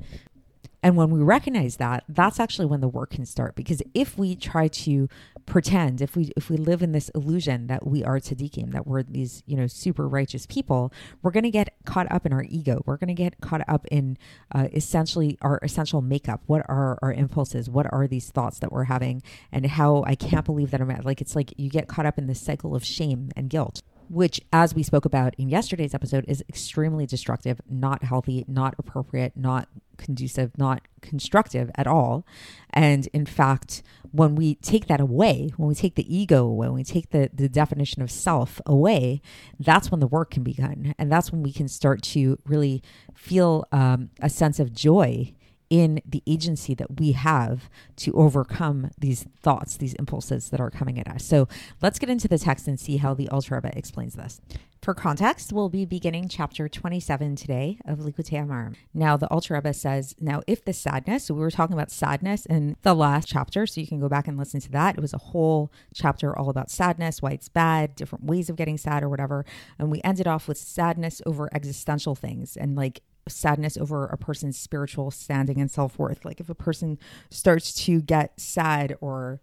And 0.85 0.95
when 0.95 1.09
we 1.09 1.19
recognize 1.19 1.77
that, 1.77 2.03
that's 2.07 2.39
actually 2.39 2.67
when 2.67 2.79
the 2.79 2.87
work 2.87 3.09
can 3.09 3.25
start. 3.25 3.55
Because 3.55 3.81
if 3.95 4.19
we 4.19 4.35
try 4.35 4.67
to 4.67 5.09
pretend, 5.47 5.99
if 5.99 6.15
we 6.15 6.31
if 6.37 6.47
we 6.47 6.57
live 6.57 6.83
in 6.83 6.91
this 6.91 7.09
illusion 7.15 7.65
that 7.65 7.87
we 7.87 8.03
are 8.03 8.19
tzaddikim, 8.19 8.71
that 8.73 8.85
we're 8.85 9.01
these 9.01 9.41
you 9.47 9.57
know 9.57 9.65
super 9.65 10.07
righteous 10.07 10.45
people, 10.45 10.93
we're 11.23 11.31
going 11.31 11.41
to 11.43 11.49
get 11.49 11.73
caught 11.85 12.05
up 12.11 12.23
in 12.23 12.31
our 12.31 12.45
ego. 12.47 12.83
We're 12.85 12.97
going 12.97 13.07
to 13.07 13.15
get 13.15 13.41
caught 13.41 13.67
up 13.67 13.87
in 13.89 14.19
uh, 14.53 14.67
essentially 14.73 15.39
our 15.41 15.59
essential 15.63 16.03
makeup. 16.03 16.43
What 16.45 16.61
are 16.69 16.99
our 17.01 17.11
impulses? 17.11 17.67
What 17.67 17.91
are 17.91 18.05
these 18.05 18.29
thoughts 18.29 18.59
that 18.59 18.71
we're 18.71 18.83
having? 18.83 19.23
And 19.51 19.65
how 19.65 20.03
I 20.05 20.13
can't 20.13 20.45
believe 20.45 20.69
that 20.69 20.81
I'm 20.81 20.91
at. 20.91 21.03
Like 21.03 21.19
it's 21.19 21.35
like 21.35 21.51
you 21.57 21.71
get 21.71 21.87
caught 21.87 22.05
up 22.05 22.19
in 22.19 22.27
this 22.27 22.39
cycle 22.39 22.75
of 22.75 22.85
shame 22.85 23.31
and 23.35 23.49
guilt 23.49 23.81
which, 24.09 24.41
as 24.51 24.75
we 24.75 24.83
spoke 24.83 25.05
about 25.05 25.35
in 25.35 25.49
yesterday's 25.49 25.93
episode, 25.93 26.25
is 26.27 26.43
extremely 26.47 27.05
destructive, 27.05 27.59
not 27.69 28.03
healthy, 28.03 28.45
not 28.47 28.75
appropriate, 28.77 29.33
not 29.35 29.67
conducive, 29.97 30.57
not 30.57 30.81
constructive 31.01 31.71
at 31.75 31.87
all. 31.87 32.25
And 32.71 33.07
in 33.07 33.25
fact, 33.25 33.81
when 34.11 34.35
we 34.35 34.55
take 34.55 34.87
that 34.87 34.99
away, 34.99 35.51
when 35.57 35.67
we 35.67 35.75
take 35.75 35.95
the 35.95 36.15
ego 36.15 36.45
away, 36.45 36.67
when 36.67 36.75
we 36.75 36.83
take 36.83 37.09
the, 37.09 37.29
the 37.33 37.49
definition 37.49 38.01
of 38.01 38.11
self 38.11 38.61
away, 38.65 39.21
that's 39.59 39.91
when 39.91 39.99
the 39.99 40.07
work 40.07 40.31
can 40.31 40.43
begin. 40.43 40.95
And 40.97 41.11
that's 41.11 41.31
when 41.31 41.43
we 41.43 41.51
can 41.51 41.67
start 41.67 42.01
to 42.03 42.39
really 42.45 42.81
feel 43.13 43.65
um, 43.71 44.09
a 44.21 44.29
sense 44.29 44.59
of 44.59 44.73
joy 44.73 45.33
in 45.69 46.01
the 46.05 46.21
agency 46.27 46.73
that 46.75 46.99
we 46.99 47.13
have 47.13 47.69
to 47.97 48.13
overcome 48.13 48.91
these 48.99 49.25
thoughts, 49.41 49.77
these 49.77 49.93
impulses 49.95 50.49
that 50.49 50.59
are 50.59 50.69
coming 50.69 50.99
at 50.99 51.07
us. 51.07 51.25
So 51.25 51.47
let's 51.81 51.99
get 51.99 52.09
into 52.09 52.27
the 52.27 52.37
text 52.37 52.67
and 52.67 52.79
see 52.79 52.97
how 52.97 53.13
the 53.13 53.29
Rebbe 53.49 53.75
explains 53.77 54.15
this. 54.15 54.41
For 54.81 54.93
context, 54.93 55.51
we'll 55.51 55.69
be 55.69 55.83
beginning 55.83 56.29
chapter 56.29 56.69
27 56.69 57.35
today 57.35 57.79
of 57.85 57.97
Likkutei 57.99 58.45
Amarim. 58.45 58.75
Now, 58.93 59.17
the 59.17 59.27
Rebbe 59.49 59.73
says, 59.73 60.13
now 60.19 60.43
if 60.45 60.63
the 60.63 60.73
sadness, 60.73 61.25
so 61.25 61.33
we 61.33 61.39
were 61.39 61.49
talking 61.49 61.73
about 61.73 61.89
sadness 61.89 62.45
in 62.45 62.75
the 62.83 62.93
last 62.93 63.27
chapter, 63.27 63.65
so 63.65 63.81
you 63.81 63.87
can 63.87 63.99
go 63.99 64.07
back 64.07 64.27
and 64.27 64.37
listen 64.37 64.59
to 64.59 64.71
that. 64.73 64.95
It 64.95 65.01
was 65.01 65.13
a 65.13 65.17
whole 65.17 65.71
chapter 65.95 66.37
all 66.37 66.51
about 66.51 66.69
sadness, 66.69 67.19
why 67.19 67.31
it's 67.31 67.49
bad, 67.49 67.95
different 67.95 68.25
ways 68.25 68.47
of 68.47 68.57
getting 68.57 68.77
sad 68.77 69.01
or 69.01 69.09
whatever. 69.09 69.43
And 69.79 69.89
we 69.89 70.01
ended 70.03 70.27
off 70.27 70.47
with 70.47 70.59
sadness 70.59 71.19
over 71.25 71.49
existential 71.51 72.13
things 72.13 72.55
and 72.55 72.75
like 72.75 73.01
sadness 73.27 73.77
over 73.77 74.05
a 74.05 74.17
person's 74.17 74.57
spiritual 74.57 75.11
standing 75.11 75.59
and 75.59 75.71
self 75.71 75.97
worth. 75.97 76.25
Like 76.25 76.39
if 76.39 76.49
a 76.49 76.55
person 76.55 76.99
starts 77.29 77.73
to 77.85 78.01
get 78.01 78.39
sad 78.39 78.95
or 79.01 79.39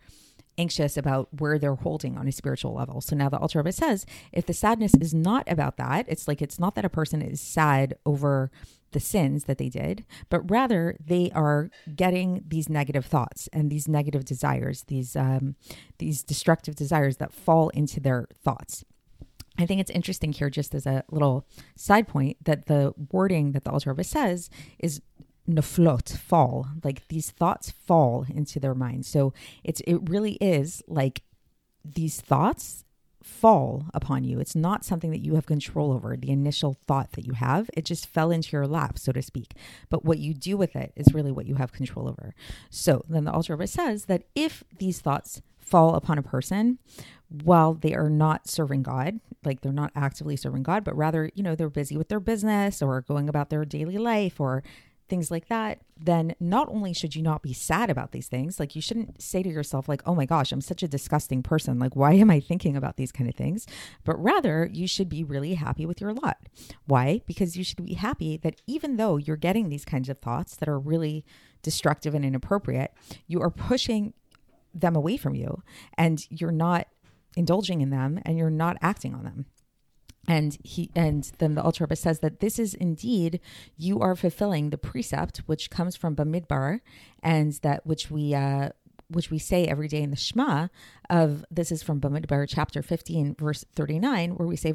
anxious 0.59 0.97
about 0.97 1.29
where 1.41 1.59
they're 1.59 1.75
holding 1.75 2.19
on 2.19 2.29
a 2.29 2.33
spiritual 2.33 2.75
level. 2.75 3.01
So 3.01 3.17
now 3.17 3.29
the 3.29 3.39
Alter 3.39 3.59
Rebbe 3.61 3.73
says 3.73 4.05
if 4.33 4.47
the 4.47 4.53
sadness 4.53 4.95
is 5.01 5.15
not 5.15 5.51
about 5.51 5.77
that, 5.79 6.07
it's 6.09 6.29
like 6.29 6.43
it's 6.43 6.59
not 6.61 6.75
that 6.75 6.85
a 6.85 6.91
person 6.91 7.23
is 7.23 7.41
sad 7.41 7.97
over 8.05 8.51
the 8.93 9.01
sins 9.01 9.45
that 9.45 9.59
they 9.59 9.71
did, 9.71 10.05
but 10.29 10.51
rather 10.51 10.97
they 11.05 11.31
are 11.35 11.71
getting 11.97 12.45
these 12.47 12.69
negative 12.69 13.07
thoughts 13.07 13.49
and 13.53 13.71
these 13.71 13.89
negative 13.89 14.25
desires, 14.25 14.85
these 14.89 15.17
um, 15.17 15.57
these 15.99 16.23
destructive 16.23 16.77
desires 16.77 17.17
that 17.17 17.33
fall 17.33 17.71
into 17.71 18.01
their 18.01 18.29
thoughts. 18.45 18.85
I 19.59 19.67
think 19.67 19.81
it's 19.81 19.91
interesting 19.91 20.33
here, 20.33 20.51
just 20.51 20.75
as 20.75 20.87
a 20.87 21.05
little 21.11 21.47
side 21.77 22.09
point, 22.09 22.39
that 22.45 22.67
the 22.67 22.95
wording 23.11 23.53
that 23.53 23.65
the 23.65 23.71
Alter 23.71 23.91
Rebbe 23.91 24.05
says 24.05 24.49
is 24.79 25.03
naflot, 25.49 26.17
fall. 26.17 26.69
Like 26.83 27.07
these 27.09 27.31
thoughts 27.31 27.71
fall 27.71 28.27
into 28.29 28.61
their 28.61 28.75
mind. 28.75 29.07
So 29.07 29.33
it's 29.65 29.81
it 29.87 30.09
really 30.09 30.33
is 30.35 30.83
like 30.87 31.23
these 31.85 32.21
thoughts 32.21 32.85
fall 33.23 33.87
upon 33.95 34.25
you. 34.25 34.41
It's 34.41 34.57
not 34.57 34.85
something 34.85 35.11
that 35.11 35.25
you 35.25 35.35
have 35.37 35.47
control 35.47 35.93
over. 35.93 36.17
The 36.17 36.31
initial 36.31 36.77
thought 36.87 37.13
that 37.13 37.27
you 37.27 37.35
have, 37.35 37.71
it 37.75 37.85
just 37.85 38.07
fell 38.07 38.31
into 38.31 38.57
your 38.57 38.67
lap, 38.67 38.99
so 38.99 39.13
to 39.13 39.23
speak. 39.23 39.55
But 39.89 40.05
what 40.05 40.19
you 40.19 40.35
do 40.35 40.57
with 40.57 40.75
it 40.75 40.93
is 40.97 41.15
really 41.15 41.33
what 41.33 41.47
you 41.47 41.57
have 41.57 41.73
control 41.73 42.09
over. 42.09 42.35
So 42.71 43.05
then 43.09 43.25
the 43.25 43.33
Alter 43.33 43.55
Rebbe 43.55 43.69
says 43.69 44.07
that 44.07 44.25
if 44.35 44.65
these 44.79 45.01
thoughts 45.01 45.41
fall 45.59 45.95
upon 45.95 46.19
a 46.19 46.23
person 46.23 46.79
while 47.43 47.75
they 47.75 47.95
are 47.95 48.11
not 48.11 48.49
serving 48.49 48.83
God, 48.83 49.21
like 49.45 49.63
they're 49.63 49.73
not 49.73 49.93
actively 49.97 50.37
serving 50.37 50.63
God, 50.63 50.85
but 50.85 50.97
rather, 50.97 51.31
you 51.35 51.43
know, 51.43 51.55
they're 51.55 51.71
busy 51.71 51.97
with 51.97 52.09
their 52.09 52.21
business 52.21 52.83
or 52.83 53.01
going 53.01 53.29
about 53.29 53.51
their 53.51 53.65
daily 53.65 53.99
life 53.99 54.39
or 54.39 54.63
things 55.09 55.31
like 55.31 55.49
that, 55.49 55.81
then 55.99 56.35
not 56.41 56.69
only 56.69 56.93
should 56.93 57.15
you 57.15 57.23
not 57.23 57.43
be 57.43 57.53
sad 57.53 57.91
about 57.91 58.13
these 58.13 58.29
things, 58.29 58.59
like 58.59 58.75
you 58.75 58.81
shouldn't 58.81 59.21
say 59.21 59.43
to 59.43 59.49
yourself, 59.49 59.89
like, 59.89 60.03
oh 60.07 60.15
my 60.15 60.25
gosh, 60.25 60.53
I'm 60.53 60.61
such 60.61 60.83
a 60.83 60.89
disgusting 60.89 61.43
person. 61.43 61.79
Like, 61.79 61.95
why 61.95 62.15
am 62.15 62.31
I 62.31 62.41
thinking 62.41 62.77
about 62.77 62.97
these 62.97 63.13
kind 63.13 63.29
of 63.29 63.37
things? 63.37 63.67
But 64.05 64.23
rather, 64.23 64.69
you 64.73 64.87
should 64.87 65.09
be 65.09 65.25
really 65.25 65.55
happy 65.55 65.85
with 65.85 66.01
your 66.01 66.15
lot. 66.15 66.39
Why? 66.87 67.21
Because 67.27 67.57
you 67.57 67.65
should 67.65 67.85
be 67.85 67.95
happy 67.95 68.39
that 68.39 68.61
even 68.67 68.97
though 68.97 69.17
you're 69.17 69.37
getting 69.37 69.69
these 69.69 69.85
kinds 69.85 70.09
of 70.09 70.19
thoughts 70.19 70.57
that 70.57 70.69
are 70.69 70.79
really 70.79 71.25
destructive 71.63 72.15
and 72.15 72.25
inappropriate, 72.25 72.93
you 73.27 73.41
are 73.41 73.51
pushing 73.51 74.15
them 74.75 74.97
away 74.97 75.17
from 75.17 75.35
you 75.35 75.63
and 75.99 76.27
you're 76.31 76.51
not 76.51 76.89
indulging 77.37 77.81
in 77.81 77.91
them 77.91 78.21
and 78.25 78.39
you're 78.39 78.51
not 78.51 78.77
acting 78.81 79.15
on 79.15 79.25
them. 79.25 79.47
And 80.29 80.57
he 80.63 80.91
and 80.95 81.31
then 81.39 81.57
the 81.57 81.73
Rebbe 81.81 81.97
says 81.97 82.21
that 82.21 82.39
this 82.39 82.59
is 82.59 82.75
indeed 82.75 83.41
you 83.77 83.99
are 84.01 84.15
fulfilling 84.15 84.71
the 84.71 84.79
precept 84.79 85.39
which 85.47 85.69
comes 85.69 85.97
from 85.97 86.15
Bamidbar 86.15 86.81
and 87.23 87.53
that 87.63 87.85
which 87.85 88.09
we 88.09 88.33
uh, 88.33 88.69
which 89.13 89.31
we 89.31 89.39
say 89.39 89.67
every 89.67 89.89
day 89.89 90.03
in 90.03 90.11
the 90.11 90.17
Shema 90.17 90.69
of 91.09 91.45
this 91.51 91.71
is 91.71 91.83
from 91.83 92.01
Bamidbar 92.01 92.47
chapter 92.49 92.83
15 92.83 93.37
verse 93.39 93.65
39 93.75 94.33
where 94.37 94.49
we 94.49 94.57
say 94.57 94.73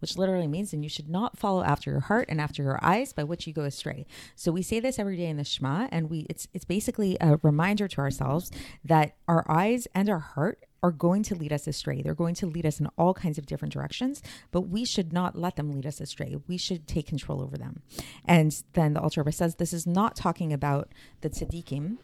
which 0.00 0.16
literally 0.16 0.46
means 0.46 0.72
and 0.72 0.82
you 0.82 0.88
should 0.88 1.08
not 1.08 1.38
follow 1.38 1.64
after 1.64 1.90
your 1.90 2.00
heart 2.00 2.26
and 2.28 2.40
after 2.40 2.62
your 2.62 2.78
eyes 2.82 3.12
by 3.12 3.24
which 3.24 3.46
you 3.46 3.52
go 3.52 3.62
astray. 3.62 4.06
So 4.36 4.52
we 4.52 4.62
say 4.62 4.80
this 4.80 4.98
every 4.98 5.16
day 5.16 5.26
in 5.26 5.36
the 5.36 5.44
Shema 5.44 5.88
and 5.90 6.08
we 6.08 6.26
it's 6.30 6.48
it's 6.54 6.64
basically 6.64 7.16
a 7.20 7.38
reminder 7.42 7.88
to 7.88 7.98
ourselves 7.98 8.50
that 8.84 9.16
our 9.28 9.44
eyes 9.50 9.86
and 9.94 10.08
our 10.08 10.18
heart 10.18 10.64
are 10.84 10.92
going 10.92 11.22
to 11.22 11.34
lead 11.34 11.50
us 11.50 11.66
astray. 11.66 12.02
They're 12.02 12.14
going 12.14 12.34
to 12.34 12.46
lead 12.46 12.66
us 12.66 12.78
in 12.78 12.88
all 12.98 13.14
kinds 13.14 13.38
of 13.38 13.46
different 13.46 13.72
directions, 13.72 14.22
but 14.50 14.68
we 14.68 14.84
should 14.84 15.14
not 15.14 15.34
let 15.34 15.56
them 15.56 15.72
lead 15.72 15.86
us 15.86 15.98
astray. 15.98 16.36
We 16.46 16.58
should 16.58 16.86
take 16.86 17.06
control 17.06 17.40
over 17.40 17.56
them. 17.56 17.80
And 18.26 18.54
then 18.74 18.92
the 18.92 19.00
Alter 19.00 19.22
Rebbe 19.22 19.32
says 19.32 19.54
this 19.54 19.72
is 19.72 19.86
not 19.86 20.14
talking 20.14 20.52
about 20.52 20.92
the 21.22 21.30
tzaddikim, 21.30 21.96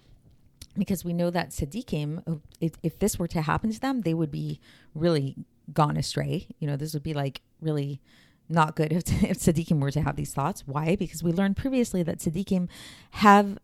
because 0.78 1.04
we 1.04 1.12
know 1.12 1.28
that 1.28 1.50
tzaddikim, 1.50 2.40
if, 2.58 2.72
if 2.82 2.98
this 2.98 3.18
were 3.18 3.28
to 3.28 3.42
happen 3.42 3.70
to 3.70 3.78
them, 3.78 4.00
they 4.00 4.14
would 4.14 4.30
be 4.30 4.60
really 4.94 5.36
gone 5.74 5.98
astray. 5.98 6.46
You 6.58 6.66
know, 6.66 6.76
this 6.76 6.94
would 6.94 7.02
be 7.02 7.12
like 7.12 7.42
really 7.60 8.00
not 8.48 8.76
good 8.76 8.92
if, 8.94 9.22
if 9.22 9.36
tzaddikim 9.40 9.78
were 9.78 9.90
to 9.90 10.00
have 10.00 10.16
these 10.16 10.32
thoughts. 10.32 10.66
Why? 10.66 10.96
Because 10.96 11.22
we 11.22 11.32
learned 11.32 11.58
previously 11.58 12.02
that 12.04 12.20
tzaddikim 12.20 12.70
have 13.10 13.58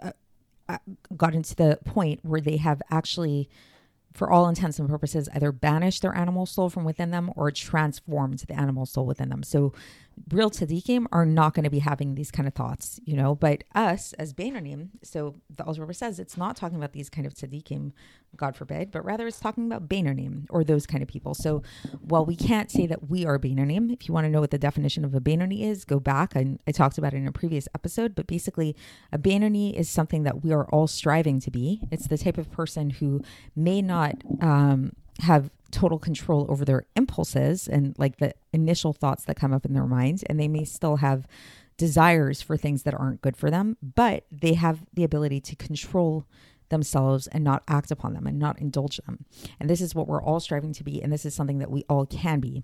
uh, 0.00 0.12
uh, 0.68 0.78
gotten 1.16 1.42
to 1.42 1.56
the 1.56 1.80
point 1.84 2.20
where 2.22 2.40
they 2.40 2.58
have 2.58 2.80
actually 2.92 3.48
for 4.12 4.30
all 4.30 4.48
intents 4.48 4.78
and 4.78 4.88
purposes, 4.88 5.28
either 5.34 5.52
banish 5.52 6.00
their 6.00 6.14
animal 6.14 6.46
soul 6.46 6.70
from 6.70 6.84
within 6.84 7.10
them 7.10 7.30
or 7.36 7.50
transform 7.50 8.36
the 8.36 8.52
animal 8.52 8.86
soul 8.86 9.06
within 9.06 9.28
them. 9.28 9.42
So 9.42 9.72
real 10.30 10.50
tzaddikim 10.50 11.06
are 11.12 11.26
not 11.26 11.54
going 11.54 11.64
to 11.64 11.70
be 11.70 11.80
having 11.80 12.14
these 12.14 12.30
kind 12.30 12.46
of 12.46 12.54
thoughts, 12.54 13.00
you 13.04 13.16
know. 13.16 13.34
But 13.34 13.64
us 13.74 14.12
as 14.14 14.32
Beinonim, 14.32 14.90
so 15.02 15.36
the 15.50 15.64
Rebbe 15.64 15.94
says 15.94 16.18
it's 16.18 16.36
not 16.36 16.56
talking 16.56 16.76
about 16.76 16.92
these 16.92 17.10
kind 17.10 17.26
of 17.26 17.34
tzaddikim, 17.34 17.92
God 18.36 18.56
forbid, 18.56 18.90
but 18.90 19.04
rather 19.04 19.26
it's 19.26 19.40
talking 19.40 19.66
about 19.66 19.88
Beinonim 19.88 20.46
or 20.50 20.64
those 20.64 20.86
kind 20.86 21.02
of 21.02 21.08
people. 21.08 21.34
So 21.34 21.62
while 22.00 22.24
we 22.24 22.36
can't 22.36 22.70
say 22.70 22.86
that 22.86 23.08
we 23.10 23.26
are 23.26 23.38
Beinonim, 23.38 23.92
if 23.92 24.08
you 24.08 24.14
want 24.14 24.24
to 24.24 24.30
know 24.30 24.40
what 24.40 24.50
the 24.50 24.58
definition 24.58 25.04
of 25.04 25.14
a 25.14 25.20
Beinoni 25.20 25.62
is, 25.62 25.84
go 25.84 26.00
back. 26.00 26.32
I, 26.36 26.58
I 26.66 26.72
talked 26.72 26.98
about 26.98 27.12
it 27.12 27.18
in 27.18 27.28
a 27.28 27.32
previous 27.32 27.68
episode, 27.74 28.14
but 28.14 28.26
basically 28.26 28.76
a 29.12 29.18
Beinoni 29.18 29.74
is 29.74 29.88
something 29.88 30.22
that 30.22 30.42
we 30.42 30.52
are 30.52 30.66
all 30.66 30.86
striving 30.86 31.40
to 31.40 31.50
be. 31.50 31.82
It's 31.90 32.08
the 32.08 32.18
type 32.18 32.38
of 32.38 32.50
person 32.50 32.90
who 32.90 33.22
may 33.54 33.82
not 33.82 34.22
um, 34.40 34.92
have 35.22 35.50
total 35.70 35.98
control 35.98 36.46
over 36.48 36.64
their 36.64 36.84
impulses 36.96 37.66
and 37.66 37.94
like 37.98 38.18
the 38.18 38.34
initial 38.52 38.92
thoughts 38.92 39.24
that 39.24 39.36
come 39.36 39.52
up 39.52 39.64
in 39.64 39.72
their 39.72 39.86
minds 39.86 40.22
and 40.24 40.38
they 40.38 40.48
may 40.48 40.64
still 40.64 40.96
have 40.96 41.26
desires 41.78 42.42
for 42.42 42.56
things 42.56 42.82
that 42.82 42.94
aren't 42.94 43.22
good 43.22 43.36
for 43.36 43.50
them 43.50 43.76
but 43.82 44.24
they 44.30 44.52
have 44.52 44.84
the 44.92 45.02
ability 45.02 45.40
to 45.40 45.56
control 45.56 46.26
themselves 46.68 47.26
and 47.28 47.42
not 47.42 47.62
act 47.68 47.90
upon 47.90 48.12
them 48.12 48.26
and 48.26 48.38
not 48.38 48.60
indulge 48.60 48.98
them 48.98 49.24
and 49.58 49.70
this 49.70 49.80
is 49.80 49.94
what 49.94 50.06
we're 50.06 50.22
all 50.22 50.40
striving 50.40 50.74
to 50.74 50.84
be 50.84 51.02
and 51.02 51.10
this 51.10 51.24
is 51.24 51.34
something 51.34 51.58
that 51.58 51.70
we 51.70 51.84
all 51.88 52.04
can 52.04 52.38
be 52.38 52.62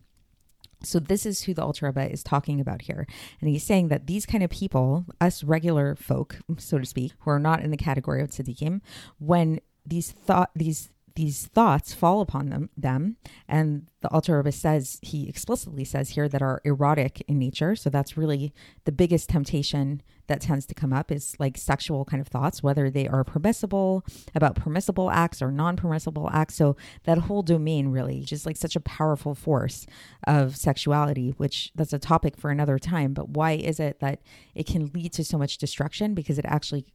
so 0.83 1.00
this 1.00 1.27
is 1.27 1.43
who 1.43 1.55
the 1.55 1.62
Alter 1.62 1.87
Rebbe 1.87 2.11
is 2.11 2.23
talking 2.23 2.61
about 2.61 2.83
here. 2.83 3.07
And 3.41 3.50
he's 3.50 3.65
saying 3.65 3.88
that 3.88 4.07
these 4.07 4.25
kind 4.27 4.45
of 4.45 4.50
people, 4.50 5.07
us 5.21 5.43
regular 5.43 5.97
folk, 5.97 6.38
so 6.57 6.79
to 6.79 6.87
speak, 6.87 7.15
who 7.21 7.31
are 7.31 7.41
not 7.41 7.62
in 7.62 7.71
the 7.71 7.77
category 7.77 8.23
of 8.23 8.31
tzaddikim, 8.31 8.81
when 9.19 9.61
these 9.85 10.12
thought 10.12 10.50
these 10.55 10.91
these 11.19 11.47
thoughts 11.49 11.93
fall 11.93 12.21
upon 12.21 12.49
them, 12.49 12.71
them 12.77 13.17
and 13.49 13.89
the 14.03 14.09
Rebbe 14.29 14.53
says 14.53 15.01
he 15.03 15.29
explicitly 15.29 15.85
says 15.85 16.11
here 16.11 16.29
that 16.29 16.43
are 16.43 16.61
erotic 16.65 17.25
in 17.27 17.41
nature. 17.41 17.75
So 17.75 17.91
that's 17.91 18.17
really 18.17 18.53
the 18.85 18.93
biggest 18.93 19.29
temptation 19.29 20.01
that 20.29 20.41
tends 20.41 20.65
to 20.67 20.75
come 20.75 20.93
up 20.93 21.11
is 21.11 21.35
like 21.41 21.57
sexual 21.59 22.05
kind 22.05 22.21
of 22.21 22.29
thoughts 22.29 22.63
whether 22.63 22.89
they 22.89 23.09
are 23.09 23.25
permissible 23.25 24.05
about 24.33 24.55
permissible 24.55 25.11
acts 25.11 25.43
or 25.43 25.51
non-permissible 25.51 26.31
acts. 26.33 26.55
So 26.55 26.77
that 27.03 27.19
whole 27.19 27.43
domain 27.43 27.89
really 27.89 28.21
just 28.21 28.47
like 28.47 28.57
such 28.57 28.77
a 28.77 28.81
powerful 28.81 29.35
force 29.35 29.87
of 30.25 30.57
sexuality 30.57 31.35
which 31.37 31.73
that's 31.75 31.93
a 31.93 31.99
topic 31.99 32.37
for 32.37 32.51
another 32.51 32.79
time. 32.79 33.13
But 33.13 33.31
why 33.31 33.53
is 33.53 33.81
it 33.81 33.99
that 33.99 34.21
it 34.55 34.69
can 34.69 34.93
lead 34.95 35.15
to 35.15 35.25
so 35.25 35.37
much 35.37 35.59
destruction? 35.59 36.15
Because 36.15 36.39
it 36.39 36.45
actually 36.47 36.87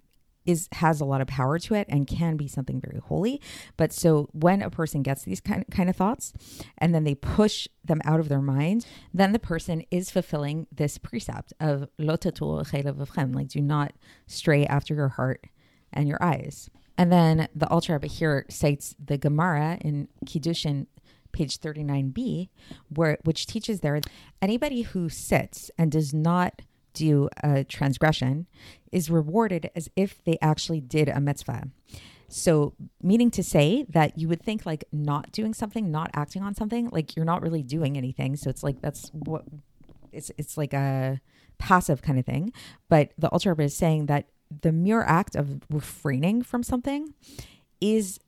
is 0.45 0.67
has 0.73 1.01
a 1.01 1.05
lot 1.05 1.21
of 1.21 1.27
power 1.27 1.59
to 1.59 1.73
it 1.73 1.88
and 1.89 2.07
can 2.07 2.38
be 2.38 2.47
something 2.47 2.79
very 2.79 3.00
holy. 3.00 3.41
But 3.77 3.93
so 3.93 4.29
when 4.33 4.62
a 4.62 4.69
person 4.69 5.01
gets 5.03 5.23
these 5.23 5.41
kind 5.41 5.65
kind 5.71 5.89
of 5.89 5.95
thoughts 5.95 6.33
and 6.77 6.93
then 6.93 7.03
they 7.03 7.15
push 7.15 7.67
them 7.83 8.01
out 8.05 8.19
of 8.19 8.29
their 8.29 8.41
mind, 8.41 8.85
then 9.13 9.31
the 9.31 9.39
person 9.39 9.83
is 9.91 10.09
fulfilling 10.09 10.67
this 10.71 10.97
precept 10.97 11.53
of 11.59 11.88
like 11.97 13.47
do 13.47 13.62
not 13.62 13.93
stray 14.27 14.65
after 14.65 14.93
your 14.93 15.09
heart 15.09 15.45
and 15.91 16.07
your 16.07 16.21
eyes. 16.21 16.69
And 16.97 17.12
then 17.12 17.47
the 17.55 17.67
Alter 17.69 17.93
Rebbe 17.93 18.07
here 18.07 18.45
cites 18.50 18.95
the 19.03 19.17
Gemara 19.17 19.77
in 19.81 20.07
Kiddushin 20.25 20.88
page 21.31 21.59
39b 21.59 22.50
where 22.89 23.17
which 23.23 23.47
teaches 23.47 23.79
there 23.79 24.00
anybody 24.41 24.83
who 24.83 25.09
sits 25.09 25.71
and 25.77 25.91
does 25.91 26.13
not 26.13 26.62
do 26.93 27.29
a 27.43 27.63
transgression 27.63 28.47
is 28.91 29.09
rewarded 29.09 29.69
as 29.75 29.89
if 29.95 30.23
they 30.23 30.38
actually 30.41 30.81
did 30.81 31.09
a 31.09 31.19
mitzvah. 31.19 31.67
So, 32.27 32.73
meaning 33.01 33.29
to 33.31 33.43
say 33.43 33.85
that 33.89 34.17
you 34.17 34.27
would 34.27 34.41
think 34.41 34.65
like 34.65 34.85
not 34.91 35.31
doing 35.31 35.53
something, 35.53 35.91
not 35.91 36.09
acting 36.15 36.41
on 36.41 36.55
something, 36.55 36.89
like 36.91 37.15
you're 37.15 37.25
not 37.25 37.43
really 37.43 37.62
doing 37.62 37.95
anything. 37.95 38.35
So 38.35 38.50
it's 38.50 38.63
like 38.63 38.81
that's 38.81 39.09
what 39.13 39.43
it's 40.12 40.31
it's 40.38 40.57
like 40.57 40.73
a 40.73 41.21
passive 41.59 42.01
kind 42.01 42.17
of 42.17 42.25
thing. 42.25 42.51
But 42.89 43.12
the 43.17 43.29
Rebbe 43.45 43.63
is 43.63 43.77
saying 43.77 44.07
that 44.07 44.29
the 44.62 44.71
mere 44.71 45.03
act 45.03 45.35
of 45.35 45.62
refraining 45.69 46.41
from 46.41 46.63
something 46.63 47.13
is 47.79 48.19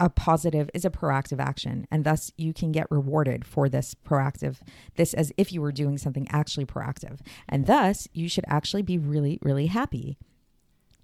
a, 0.00 0.08
positive, 0.08 0.70
is 0.74 0.84
a 0.84 0.90
proactive 0.90 1.40
action. 1.40 1.86
And 1.90 2.04
thus 2.04 2.32
you 2.36 2.52
can 2.52 2.72
get 2.72 2.90
rewarded 2.90 3.44
for 3.44 3.68
this 3.68 3.94
proactive, 3.94 4.58
this 4.96 5.14
as 5.14 5.32
if 5.36 5.52
you 5.52 5.60
were 5.60 5.72
doing 5.72 5.98
something 5.98 6.26
actually 6.30 6.66
proactive. 6.66 7.20
And 7.48 7.66
thus 7.66 8.08
you 8.12 8.28
should 8.28 8.44
actually 8.48 8.82
be 8.82 8.98
really, 8.98 9.38
really 9.42 9.66
happy. 9.66 10.18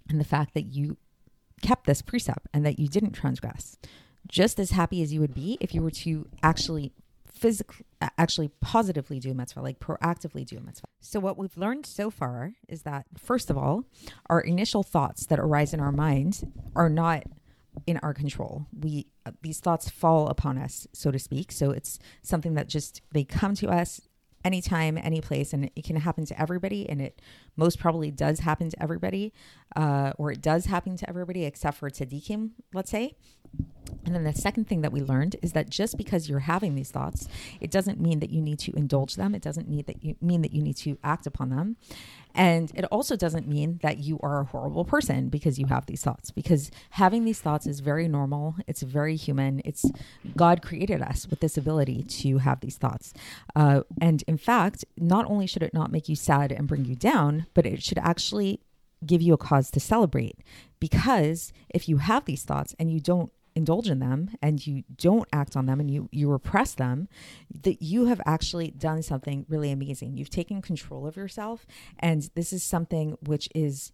And 0.09 0.21
the 0.21 0.25
fact 0.25 0.55
that 0.55 0.67
you 0.67 0.97
kept 1.63 1.87
this 1.87 2.03
precept 2.03 2.47
and 2.53 2.65
that 2.67 2.79
you 2.79 2.89
didn't 2.89 3.13
transgress. 3.13 3.79
Just 4.27 4.59
as 4.59 4.71
happy 4.71 5.03
as 5.03 5.13
you 5.13 5.21
would 5.21 5.35
be 5.35 5.59
if 5.61 5.75
you 5.75 5.83
were 5.83 5.91
to 5.91 6.29
actually 6.43 6.93
physically 7.27 7.85
actually 8.17 8.49
positively 8.61 9.19
do 9.19 9.33
a 9.33 9.35
mitzvah 9.35 9.61
like 9.61 9.81
proactively 9.81 10.47
do 10.47 10.57
a 10.57 10.61
mitzvah 10.61 10.87
so 11.01 11.19
what 11.19 11.37
we've 11.37 11.57
learned 11.57 11.85
so 11.85 12.09
far 12.09 12.53
is 12.69 12.83
that 12.83 13.07
first 13.19 13.51
of 13.51 13.59
all 13.59 13.85
our 14.31 14.41
initial 14.41 14.83
thoughts 14.83 15.27
that 15.27 15.41
arise 15.41 15.75
in 15.75 15.81
our 15.81 15.91
mind 15.91 16.53
are 16.77 16.89
not 16.89 17.25
in 17.87 17.97
our 17.99 18.14
control 18.14 18.66
we 18.78 19.07
uh, 19.26 19.33
these 19.43 19.61
thoughts 19.61 19.88
fall 19.88 20.28
upon 20.28 20.59
us 20.59 20.87
so 20.93 21.11
to 21.11 21.19
speak 21.19 21.50
so 21.50 21.71
it's 21.71 21.99
something 22.23 22.54
that 22.54 22.69
just 22.69 23.02
they 23.12 23.25
come 23.25 23.54
to 23.54 23.69
us 23.69 24.00
anytime, 24.45 24.99
any 24.99 25.21
place, 25.21 25.52
and 25.52 25.71
it 25.75 25.85
can 25.85 25.97
happen 25.97 26.26
to 26.26 26.40
everybody. 26.40 26.88
And 26.88 27.00
it 27.00 27.21
most 27.57 27.78
probably 27.78 28.11
does 28.11 28.40
happen 28.40 28.69
to 28.71 28.83
everybody, 28.83 29.33
uh, 29.75 30.12
or 30.19 30.31
it 30.31 30.43
does 30.43 30.66
happen 30.66 30.97
to 30.99 31.09
everybody 31.09 31.45
except 31.45 31.78
for 31.78 31.90
tzaddikim, 31.90 32.50
let's 32.73 32.90
say. 32.90 33.16
And 34.05 34.15
then 34.15 34.25
the 34.25 34.33
second 34.33 34.69
thing 34.69 34.83
that 34.83 34.93
we 34.93 35.01
learned 35.01 35.37
is 35.43 35.53
that 35.53 35.71
just 35.71 35.97
because 35.97 36.29
you're 36.29 36.41
having 36.41 36.75
these 36.75 36.91
thoughts, 36.91 37.29
it 37.61 37.71
doesn't 37.71 38.01
mean 38.01 38.21
that 38.21 38.31
you 38.31 38.41
need 38.41 38.59
to 38.61 38.73
indulge 38.73 39.17
them. 39.17 39.35
It 39.35 39.43
doesn't 39.43 39.69
mean 39.69 39.85
that 39.87 40.05
you 40.05 40.17
mean 40.21 40.43
that 40.43 40.53
you 40.53 40.63
need 40.63 40.77
to 40.79 40.99
act 41.03 41.27
upon 41.27 41.51
them. 41.51 41.77
And 42.35 42.73
it 42.75 42.85
also 42.87 43.17
doesn't 43.17 43.47
mean 43.47 43.79
that 43.83 43.99
you 43.99 44.19
are 44.23 44.41
a 44.41 44.45
horrible 44.45 44.85
person 44.85 45.29
because 45.29 45.59
you 45.59 45.67
have 45.67 45.87
these 45.87 46.03
thoughts. 46.03 46.31
Because 46.31 46.71
having 46.91 47.25
these 47.25 47.41
thoughts 47.41 47.67
is 47.67 47.81
very 47.81 48.09
normal. 48.09 48.57
It's 48.67 48.83
very 48.83 49.15
human. 49.15 49.63
It's 49.65 49.85
God 50.37 50.61
created 50.61 51.01
us 51.01 51.29
with 51.29 51.41
this 51.41 51.57
ability 51.57 52.03
to 52.03 52.39
have 52.39 52.61
these 52.61 52.77
thoughts. 52.77 53.15
Uh, 53.55 53.83
and 54.01 54.25
in 54.27 54.37
fact, 54.37 54.85
not 54.99 55.27
only 55.27 55.47
should 55.47 55.63
it 55.63 55.73
not 55.73 55.93
make 55.93 56.09
you 56.09 56.17
sad 56.17 56.51
and 56.51 56.67
bring 56.67 56.85
you 56.85 56.97
down, 56.97 57.47
but 57.55 57.67
it 57.67 57.83
should 57.83 57.99
actually 57.99 58.61
give 59.07 59.23
you 59.23 59.33
a 59.33 59.39
cause 59.39 59.71
to 59.71 59.81
celebrate. 59.81 60.39
Because 60.81 61.53
if 61.69 61.89
you 61.89 61.99
have 61.99 62.25
these 62.25 62.43
thoughts 62.43 62.75
and 62.79 62.91
you 62.91 63.01
don't 63.01 63.31
indulge 63.57 63.89
in 63.89 64.01
them 64.01 64.31
and 64.43 64.67
you 64.67 64.83
don't 64.97 65.29
act 65.33 65.57
on 65.57 65.67
them 65.67 65.81
and 65.81 65.91
you 65.91 66.09
you 66.11 66.29
repress 66.31 66.75
them 66.75 67.09
that 67.63 67.81
you 67.81 68.07
have 68.07 68.21
actually 68.27 68.71
done 68.71 69.03
something 69.03 69.47
really 69.49 69.71
amazing. 69.71 70.17
You've 70.17 70.31
taken 70.31 70.61
control 70.61 71.07
of 71.07 71.17
yourself 71.17 71.67
and 71.99 72.29
this 72.35 72.53
is 72.53 72.63
something 72.63 73.17
which 73.21 73.49
is 73.55 73.93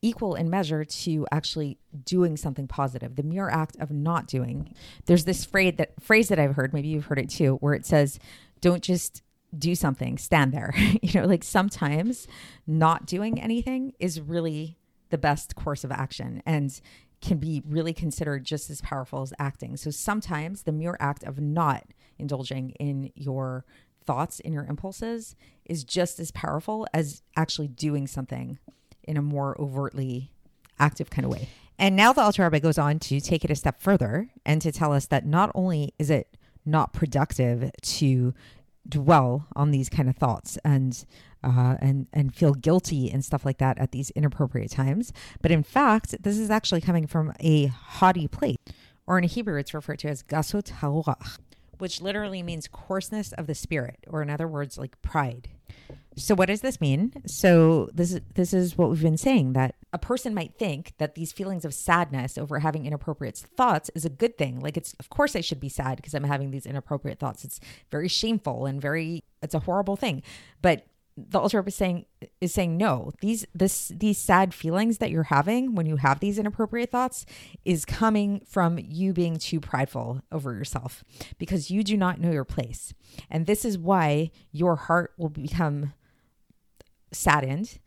equal 0.00 0.34
in 0.34 0.50
measure 0.50 0.84
to 0.84 1.26
actually 1.30 1.78
doing 2.04 2.36
something 2.36 2.66
positive 2.66 3.14
the 3.14 3.22
mere 3.22 3.48
act 3.48 3.76
of 3.78 3.90
not 3.90 4.26
doing. 4.26 4.74
There's 5.06 5.24
this 5.24 5.44
phrase 5.44 5.74
that 5.76 5.92
phrase 6.00 6.28
that 6.28 6.38
i've 6.38 6.56
heard 6.56 6.72
maybe 6.72 6.88
you've 6.88 7.06
heard 7.06 7.18
it 7.18 7.30
too 7.30 7.56
where 7.56 7.74
it 7.74 7.86
says 7.86 8.18
don't 8.60 8.82
just 8.82 9.22
do 9.56 9.74
something 9.74 10.16
stand 10.16 10.52
there. 10.52 10.72
You 11.02 11.20
know 11.20 11.26
like 11.26 11.44
sometimes 11.44 12.26
not 12.66 13.06
doing 13.06 13.40
anything 13.40 13.92
is 13.98 14.20
really 14.20 14.78
the 15.10 15.18
best 15.18 15.54
course 15.54 15.84
of 15.84 15.92
action. 15.92 16.42
And 16.46 16.80
can 17.22 17.38
be 17.38 17.62
really 17.64 17.94
considered 17.94 18.44
just 18.44 18.68
as 18.68 18.80
powerful 18.80 19.22
as 19.22 19.32
acting. 19.38 19.76
So 19.76 19.90
sometimes 19.90 20.62
the 20.62 20.72
mere 20.72 20.96
act 21.00 21.24
of 21.24 21.40
not 21.40 21.84
indulging 22.18 22.70
in 22.70 23.10
your 23.14 23.64
thoughts, 24.04 24.40
in 24.40 24.52
your 24.52 24.64
impulses, 24.64 25.36
is 25.64 25.84
just 25.84 26.18
as 26.18 26.30
powerful 26.32 26.86
as 26.92 27.22
actually 27.36 27.68
doing 27.68 28.06
something 28.06 28.58
in 29.04 29.16
a 29.16 29.22
more 29.22 29.56
overtly 29.60 30.32
active 30.78 31.10
kind 31.10 31.24
of 31.24 31.30
way. 31.30 31.48
And 31.78 31.96
now 31.96 32.12
the 32.12 32.20
Alter 32.20 32.44
Rebbe 32.44 32.60
goes 32.60 32.78
on 32.78 32.98
to 33.00 33.20
take 33.20 33.44
it 33.44 33.50
a 33.50 33.56
step 33.56 33.80
further 33.80 34.28
and 34.44 34.60
to 34.62 34.72
tell 34.72 34.92
us 34.92 35.06
that 35.06 35.24
not 35.24 35.50
only 35.54 35.94
is 35.98 36.10
it 36.10 36.36
not 36.64 36.92
productive 36.92 37.70
to 37.80 38.34
dwell 38.88 39.46
on 39.54 39.70
these 39.70 39.88
kind 39.88 40.08
of 40.08 40.16
thoughts 40.16 40.58
and 40.64 41.04
uh, 41.44 41.76
and 41.80 42.06
and 42.12 42.34
feel 42.34 42.54
guilty 42.54 43.10
and 43.10 43.24
stuff 43.24 43.44
like 43.44 43.58
that 43.58 43.78
at 43.78 43.92
these 43.92 44.10
inappropriate 44.10 44.70
times. 44.70 45.12
But 45.40 45.50
in 45.50 45.62
fact, 45.62 46.22
this 46.22 46.38
is 46.38 46.50
actually 46.50 46.80
coming 46.80 47.06
from 47.06 47.32
a 47.40 47.66
haughty 47.66 48.28
place, 48.28 48.58
or 49.06 49.18
in 49.18 49.24
Hebrew, 49.24 49.58
it's 49.58 49.74
referred 49.74 49.98
to 50.00 50.08
as 50.08 50.22
gasut 50.22 50.70
haruach, 50.80 51.38
which 51.78 52.00
literally 52.00 52.42
means 52.42 52.68
coarseness 52.68 53.32
of 53.32 53.46
the 53.46 53.54
spirit, 53.54 53.98
or 54.08 54.22
in 54.22 54.30
other 54.30 54.48
words, 54.48 54.78
like 54.78 55.00
pride. 55.02 55.48
So 56.16 56.34
what 56.34 56.46
does 56.46 56.60
this 56.60 56.80
mean? 56.80 57.12
So 57.26 57.88
this 57.94 58.12
is 58.12 58.20
this 58.34 58.52
is 58.52 58.76
what 58.76 58.90
we've 58.90 59.02
been 59.02 59.16
saying 59.16 59.54
that 59.54 59.76
a 59.92 59.98
person 59.98 60.34
might 60.34 60.54
think 60.58 60.92
that 60.98 61.14
these 61.14 61.32
feelings 61.32 61.64
of 61.64 61.72
sadness 61.72 62.36
over 62.36 62.58
having 62.58 62.84
inappropriate 62.84 63.38
thoughts 63.38 63.90
is 63.94 64.04
a 64.04 64.10
good 64.10 64.36
thing. 64.36 64.60
Like 64.60 64.76
it's 64.76 64.94
of 65.00 65.08
course 65.08 65.34
I 65.34 65.40
should 65.40 65.60
be 65.60 65.70
sad 65.70 65.96
because 65.96 66.12
I'm 66.12 66.24
having 66.24 66.50
these 66.50 66.66
inappropriate 66.66 67.18
thoughts. 67.18 67.44
It's 67.44 67.60
very 67.90 68.08
shameful 68.08 68.66
and 68.66 68.80
very 68.80 69.24
it's 69.42 69.54
a 69.54 69.60
horrible 69.60 69.96
thing. 69.96 70.22
But 70.60 70.86
the 71.16 71.40
Rebbe 71.40 71.68
is 71.68 71.74
saying 71.74 72.06
is 72.40 72.54
saying 72.54 72.76
no. 72.76 73.12
These 73.20 73.46
this 73.54 73.88
these 73.88 74.18
sad 74.18 74.54
feelings 74.54 74.98
that 74.98 75.10
you're 75.10 75.24
having 75.24 75.74
when 75.74 75.86
you 75.86 75.96
have 75.96 76.20
these 76.20 76.38
inappropriate 76.38 76.90
thoughts 76.90 77.26
is 77.64 77.84
coming 77.84 78.40
from 78.46 78.78
you 78.78 79.12
being 79.12 79.36
too 79.36 79.60
prideful 79.60 80.22
over 80.32 80.54
yourself 80.54 81.04
because 81.38 81.70
you 81.70 81.82
do 81.84 81.96
not 81.96 82.20
know 82.20 82.30
your 82.30 82.44
place. 82.44 82.94
And 83.30 83.46
this 83.46 83.64
is 83.64 83.78
why 83.78 84.30
your 84.52 84.76
heart 84.76 85.12
will 85.18 85.28
become 85.28 85.92
saddened 87.12 87.78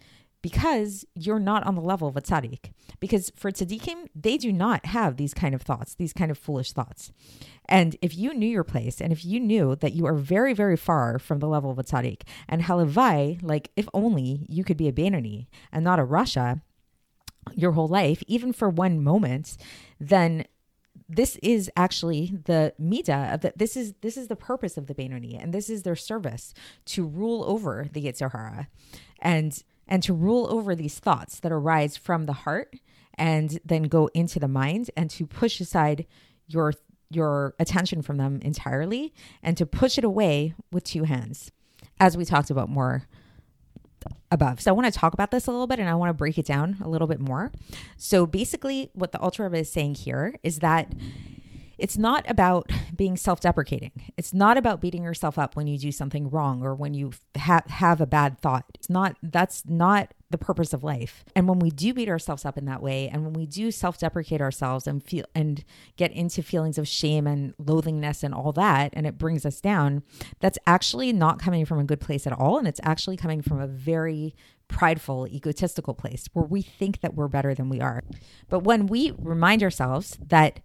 because 0.45 1.03
you're 1.15 1.39
not 1.39 1.65
on 1.65 1.73
the 1.73 1.81
level 1.81 2.07
of 2.07 2.15
a 2.15 2.21
tzaddik. 2.21 2.71
Because 2.99 3.31
for 3.35 3.51
tzaddikim, 3.51 4.09
they 4.13 4.37
do 4.37 4.53
not 4.53 4.85
have 4.85 5.17
these 5.17 5.33
kind 5.33 5.55
of 5.55 5.63
thoughts, 5.63 5.95
these 5.95 6.13
kind 6.13 6.29
of 6.29 6.37
foolish 6.37 6.71
thoughts. 6.71 7.11
And 7.67 7.95
if 7.99 8.15
you 8.15 8.31
knew 8.31 8.45
your 8.45 8.63
place, 8.63 9.01
and 9.01 9.11
if 9.11 9.25
you 9.25 9.39
knew 9.39 9.75
that 9.77 9.93
you 9.93 10.05
are 10.05 10.13
very, 10.13 10.53
very 10.53 10.77
far 10.77 11.17
from 11.17 11.39
the 11.39 11.47
level 11.47 11.71
of 11.71 11.79
a 11.79 11.83
tzaddik, 11.83 12.21
and 12.47 12.61
halavai, 12.61 13.41
like 13.41 13.71
if 13.75 13.89
only 13.91 14.45
you 14.47 14.63
could 14.63 14.77
be 14.77 14.87
a 14.87 14.93
Benoni 14.93 15.49
and 15.71 15.83
not 15.83 15.97
a 15.97 16.05
rasha 16.05 16.61
your 17.55 17.71
whole 17.71 17.87
life, 17.87 18.21
even 18.27 18.53
for 18.53 18.69
one 18.69 19.03
moment, 19.03 19.57
then 19.99 20.45
this 21.09 21.39
is 21.41 21.71
actually 21.75 22.37
the 22.45 22.71
midah 22.79 23.33
of 23.33 23.41
that. 23.41 23.57
This 23.57 23.75
is 23.75 23.95
this 24.01 24.15
is 24.15 24.27
the 24.27 24.35
purpose 24.35 24.77
of 24.77 24.85
the 24.85 24.93
Benoni, 24.93 25.35
and 25.35 25.55
this 25.55 25.71
is 25.71 25.81
their 25.81 25.95
service 25.95 26.53
to 26.85 27.03
rule 27.03 27.43
over 27.45 27.87
the 27.91 28.03
Yetzer 28.03 28.31
Hara, 28.31 28.67
and 29.19 29.63
and 29.87 30.01
to 30.03 30.13
rule 30.13 30.47
over 30.49 30.75
these 30.75 30.99
thoughts 30.99 31.39
that 31.39 31.51
arise 31.51 31.97
from 31.97 32.25
the 32.25 32.33
heart 32.33 32.75
and 33.17 33.59
then 33.63 33.83
go 33.83 34.07
into 34.13 34.39
the 34.39 34.47
mind, 34.47 34.91
and 34.97 35.09
to 35.09 35.25
push 35.25 35.61
aside 35.61 36.05
your 36.47 36.73
your 37.09 37.53
attention 37.59 38.01
from 38.01 38.17
them 38.17 38.39
entirely, 38.41 39.13
and 39.41 39.55
to 39.57 39.65
push 39.65 39.97
it 39.97 40.03
away 40.03 40.53
with 40.71 40.83
two 40.83 41.03
hands, 41.03 41.51
as 41.99 42.17
we 42.17 42.25
talked 42.25 42.49
about 42.49 42.67
more 42.67 43.07
above. 44.31 44.59
So 44.59 44.71
I 44.71 44.73
want 44.73 44.91
to 44.91 44.99
talk 44.99 45.13
about 45.13 45.31
this 45.31 45.47
a 45.47 45.51
little 45.51 45.67
bit 45.67 45.79
and 45.79 45.87
I 45.87 45.95
want 45.95 46.09
to 46.09 46.13
break 46.13 46.37
it 46.37 46.45
down 46.45 46.77
a 46.83 46.89
little 46.89 47.07
bit 47.07 47.19
more. 47.19 47.51
So 47.97 48.25
basically, 48.25 48.91
what 48.93 49.11
the 49.11 49.19
Rebbe 49.39 49.57
is 49.57 49.71
saying 49.71 49.95
here 49.95 50.35
is 50.43 50.59
that 50.59 50.91
it's 51.77 51.97
not 51.97 52.29
about 52.29 52.71
being 52.95 53.17
self 53.17 53.39
deprecating. 53.39 53.91
It's 54.17 54.33
not 54.33 54.57
about 54.57 54.81
beating 54.81 55.03
yourself 55.03 55.37
up 55.37 55.55
when 55.55 55.67
you 55.67 55.77
do 55.77 55.91
something 55.91 56.29
wrong 56.29 56.63
or 56.63 56.75
when 56.75 56.93
you 56.93 57.11
ha- 57.37 57.63
have 57.67 58.01
a 58.01 58.05
bad 58.05 58.39
thought. 58.39 58.65
It's 58.73 58.89
not, 58.89 59.17
that's 59.21 59.63
not 59.65 60.13
the 60.29 60.37
purpose 60.37 60.73
of 60.73 60.83
life. 60.83 61.23
And 61.35 61.47
when 61.47 61.59
we 61.59 61.69
do 61.69 61.93
beat 61.93 62.09
ourselves 62.09 62.45
up 62.45 62.57
in 62.57 62.65
that 62.65 62.81
way, 62.81 63.09
and 63.09 63.23
when 63.23 63.33
we 63.33 63.45
do 63.45 63.71
self 63.71 63.97
deprecate 63.97 64.41
ourselves 64.41 64.87
and 64.87 65.03
feel 65.03 65.25
and 65.33 65.63
get 65.97 66.11
into 66.11 66.41
feelings 66.41 66.77
of 66.77 66.87
shame 66.87 67.27
and 67.27 67.55
loathingness 67.57 68.23
and 68.23 68.33
all 68.33 68.51
that, 68.53 68.91
and 68.93 69.05
it 69.05 69.17
brings 69.17 69.45
us 69.45 69.61
down, 69.61 70.03
that's 70.39 70.59
actually 70.65 71.13
not 71.13 71.39
coming 71.39 71.65
from 71.65 71.79
a 71.79 71.83
good 71.83 71.99
place 71.99 72.25
at 72.25 72.33
all. 72.33 72.57
And 72.57 72.67
it's 72.67 72.81
actually 72.83 73.17
coming 73.17 73.41
from 73.41 73.59
a 73.59 73.67
very 73.67 74.35
prideful, 74.67 75.27
egotistical 75.27 75.93
place 75.93 76.27
where 76.33 76.45
we 76.45 76.61
think 76.61 77.01
that 77.01 77.13
we're 77.13 77.27
better 77.27 77.53
than 77.53 77.69
we 77.69 77.79
are. 77.79 78.03
But 78.49 78.59
when 78.59 78.87
we 78.87 79.13
remind 79.17 79.61
ourselves 79.61 80.17
that 80.27 80.59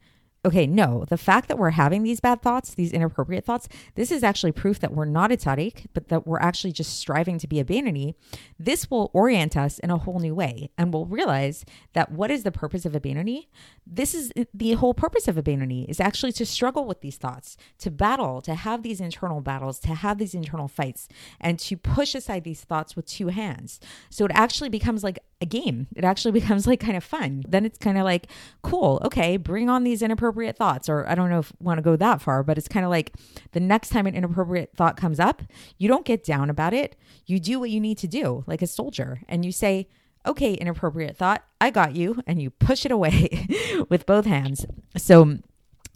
okay, 0.44 0.66
no, 0.66 1.04
the 1.08 1.18
fact 1.18 1.48
that 1.48 1.58
we're 1.58 1.70
having 1.70 2.02
these 2.02 2.20
bad 2.20 2.40
thoughts, 2.40 2.74
these 2.74 2.92
inappropriate 2.92 3.44
thoughts, 3.44 3.68
this 3.94 4.10
is 4.10 4.22
actually 4.22 4.52
proof 4.52 4.78
that 4.80 4.94
we're 4.94 5.04
not 5.04 5.30
a 5.30 5.36
tzaddik, 5.36 5.86
but 5.92 6.08
that 6.08 6.26
we're 6.26 6.40
actually 6.40 6.72
just 6.72 6.98
striving 6.98 7.38
to 7.38 7.46
be 7.46 7.60
a 7.60 7.64
Benoni. 7.64 8.14
This 8.58 8.90
will 8.90 9.10
orient 9.12 9.56
us 9.56 9.78
in 9.78 9.90
a 9.90 9.98
whole 9.98 10.18
new 10.18 10.34
way. 10.34 10.70
And 10.78 10.94
we'll 10.94 11.04
realize 11.04 11.64
that 11.92 12.10
what 12.10 12.30
is 12.30 12.42
the 12.42 12.52
purpose 12.52 12.86
of 12.86 12.94
a 12.94 13.00
Benoni? 13.00 13.50
This 13.86 14.14
is 14.14 14.32
the 14.54 14.72
whole 14.72 14.94
purpose 14.94 15.28
of 15.28 15.36
a 15.36 15.42
Benoni 15.42 15.84
is 15.90 16.00
actually 16.00 16.32
to 16.32 16.46
struggle 16.46 16.86
with 16.86 17.02
these 17.02 17.16
thoughts, 17.16 17.58
to 17.78 17.90
battle, 17.90 18.40
to 18.42 18.54
have 18.54 18.82
these 18.82 19.00
internal 19.00 19.42
battles, 19.42 19.78
to 19.80 19.94
have 19.94 20.16
these 20.16 20.34
internal 20.34 20.68
fights, 20.68 21.06
and 21.38 21.58
to 21.58 21.76
push 21.76 22.14
aside 22.14 22.44
these 22.44 22.62
thoughts 22.62 22.96
with 22.96 23.04
two 23.04 23.28
hands. 23.28 23.78
So 24.08 24.24
it 24.24 24.32
actually 24.34 24.70
becomes 24.70 25.04
like 25.04 25.18
a 25.40 25.46
game. 25.46 25.86
It 25.94 26.04
actually 26.04 26.32
becomes 26.40 26.66
like 26.66 26.80
kind 26.80 26.96
of 26.96 27.04
fun. 27.04 27.44
Then 27.48 27.64
it's 27.64 27.78
kind 27.78 27.98
of 27.98 28.04
like, 28.04 28.28
cool, 28.62 29.00
okay, 29.04 29.36
bring 29.36 29.68
on 29.68 29.84
these 29.84 30.02
inappropriate 30.02 30.56
thoughts. 30.56 30.88
Or 30.88 31.06
I 31.08 31.14
don't 31.14 31.30
know 31.30 31.40
if 31.40 31.52
want 31.60 31.78
to 31.78 31.82
go 31.82 31.96
that 31.96 32.20
far, 32.20 32.42
but 32.42 32.58
it's 32.58 32.68
kind 32.68 32.84
of 32.84 32.90
like 32.90 33.14
the 33.52 33.60
next 33.60 33.90
time 33.90 34.06
an 34.06 34.14
inappropriate 34.14 34.72
thought 34.76 34.96
comes 34.96 35.20
up, 35.20 35.42
you 35.78 35.88
don't 35.88 36.04
get 36.04 36.24
down 36.24 36.50
about 36.50 36.74
it. 36.74 36.96
You 37.26 37.40
do 37.40 37.58
what 37.58 37.70
you 37.70 37.80
need 37.80 37.98
to 37.98 38.08
do, 38.08 38.44
like 38.46 38.62
a 38.62 38.66
soldier, 38.66 39.22
and 39.28 39.44
you 39.44 39.52
say, 39.52 39.88
okay, 40.26 40.54
inappropriate 40.54 41.16
thought, 41.16 41.44
I 41.60 41.70
got 41.70 41.96
you, 41.96 42.22
and 42.26 42.42
you 42.42 42.50
push 42.50 42.84
it 42.84 42.92
away 42.92 43.46
with 43.88 44.06
both 44.06 44.26
hands. 44.26 44.66
So 44.96 45.38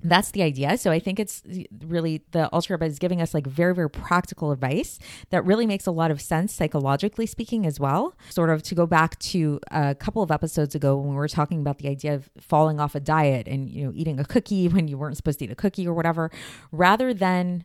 that's 0.05 0.31
the 0.33 0.43
idea. 0.43 0.77
So 0.77 0.91
I 0.91 0.99
think 0.99 1.19
it's 1.19 1.43
really 1.87 2.23
the 2.33 2.49
Alter 2.51 2.79
is 2.85 2.99
giving 2.99 3.23
us 3.23 3.33
like 3.33 3.47
very, 3.47 3.75
very 3.75 3.89
practical 3.89 4.53
advice 4.53 4.99
that 5.31 5.45
really 5.45 5.67
makes 5.67 5.87
a 5.87 5.91
lot 5.91 6.11
of 6.11 6.21
sense 6.21 6.53
psychologically 6.53 7.27
speaking 7.27 7.67
as 7.67 7.81
well. 7.81 8.15
Sort 8.29 8.51
of 8.51 8.63
to 8.65 8.75
go 8.75 8.87
back 8.87 9.19
to 9.21 9.59
a 9.71 9.95
couple 9.95 10.23
of 10.23 10.31
episodes 10.31 10.75
ago 10.75 10.97
when 10.97 11.11
we 11.11 11.17
were 11.17 11.27
talking 11.27 11.61
about 11.61 11.79
the 11.79 11.89
idea 11.89 12.15
of 12.15 12.31
falling 12.39 12.79
off 12.79 12.95
a 12.95 13.01
diet 13.01 13.49
and 13.49 13.71
you 13.71 13.87
know 13.87 13.93
eating 13.95 14.21
a 14.21 14.25
cookie 14.25 14.69
when 14.75 14.89
you 14.89 14.99
weren't 14.99 15.17
supposed 15.17 15.39
to 15.39 15.47
eat 15.47 15.51
a 15.51 15.57
cookie 15.57 15.89
or 15.89 15.95
whatever, 15.95 16.31
rather 16.71 17.15
than 17.15 17.65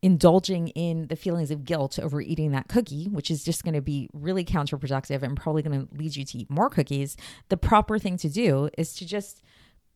indulging 0.00 0.68
in 0.68 1.06
the 1.08 1.16
feelings 1.16 1.50
of 1.50 1.64
guilt 1.64 1.98
over 1.98 2.20
eating 2.20 2.50
that 2.52 2.68
cookie, 2.68 3.08
which 3.08 3.30
is 3.30 3.42
just 3.42 3.64
going 3.64 3.74
to 3.74 3.80
be 3.80 4.08
really 4.12 4.44
counterproductive 4.44 5.22
and 5.22 5.34
probably 5.34 5.62
going 5.62 5.86
to 5.86 5.94
lead 5.94 6.14
you 6.14 6.24
to 6.26 6.38
eat 6.38 6.50
more 6.50 6.68
cookies, 6.68 7.16
the 7.48 7.56
proper 7.56 7.98
thing 7.98 8.18
to 8.18 8.28
do 8.28 8.68
is 8.76 8.94
to 8.94 9.06
just 9.06 9.42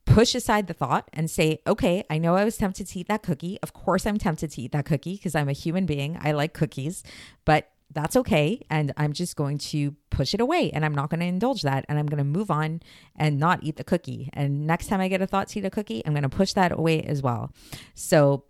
push 0.09 0.35
aside 0.35 0.67
the 0.67 0.75
thought 0.75 1.09
and 1.13 1.31
say, 1.31 1.61
okay, 1.67 2.05
I 2.11 2.19
know 2.19 2.35
I 2.35 2.45
was 2.45 2.57
tempted 2.57 2.87
to 2.89 2.99
eat 2.99 3.09
that 3.09 3.23
cookie. 3.23 3.59
Of 3.63 3.73
course, 3.73 4.07
I'm 4.07 4.19
tempted 4.19 4.51
to 4.53 4.63
eat 4.63 4.73
that 4.73 4.87
cookie 4.87 5.15
because 5.15 5.35
I'm 5.35 5.49
a 5.49 5.53
human 5.53 5.87
being. 5.87 6.19
I 6.21 6.33
like 6.33 6.55
cookies, 6.55 7.03
but 7.45 7.71
that's 7.93 8.17
okay. 8.17 8.65
And 8.69 8.93
I'm 8.97 9.13
just 9.13 9.37
going 9.37 9.59
to 9.59 9.95
push 10.11 10.35
it 10.35 10.41
away 10.41 10.71
and 10.71 10.85
I'm 10.85 10.95
not 10.95 11.11
going 11.11 11.21
to 11.21 11.27
indulge 11.27 11.63
that. 11.63 11.85
And 11.89 11.99
I'm 11.99 12.07
going 12.07 12.19
to 12.19 12.25
move 12.25 12.51
on 12.51 12.81
and 13.17 13.39
not 13.39 13.61
eat 13.63 13.77
the 13.77 13.85
cookie. 13.85 14.31
And 14.33 14.67
next 14.67 14.89
time 14.89 15.01
I 15.01 15.09
get 15.09 15.23
a 15.23 15.27
thought 15.27 15.49
to 15.49 15.59
eat 15.59 15.65
a 15.65 15.71
cookie, 15.71 16.03
I'm 16.05 16.13
going 16.13 16.23
to 16.23 16.29
push 16.29 16.53
that 16.55 16.73
away 16.73 17.03
as 17.03 17.23
well. 17.23 17.53
So, 17.95 18.45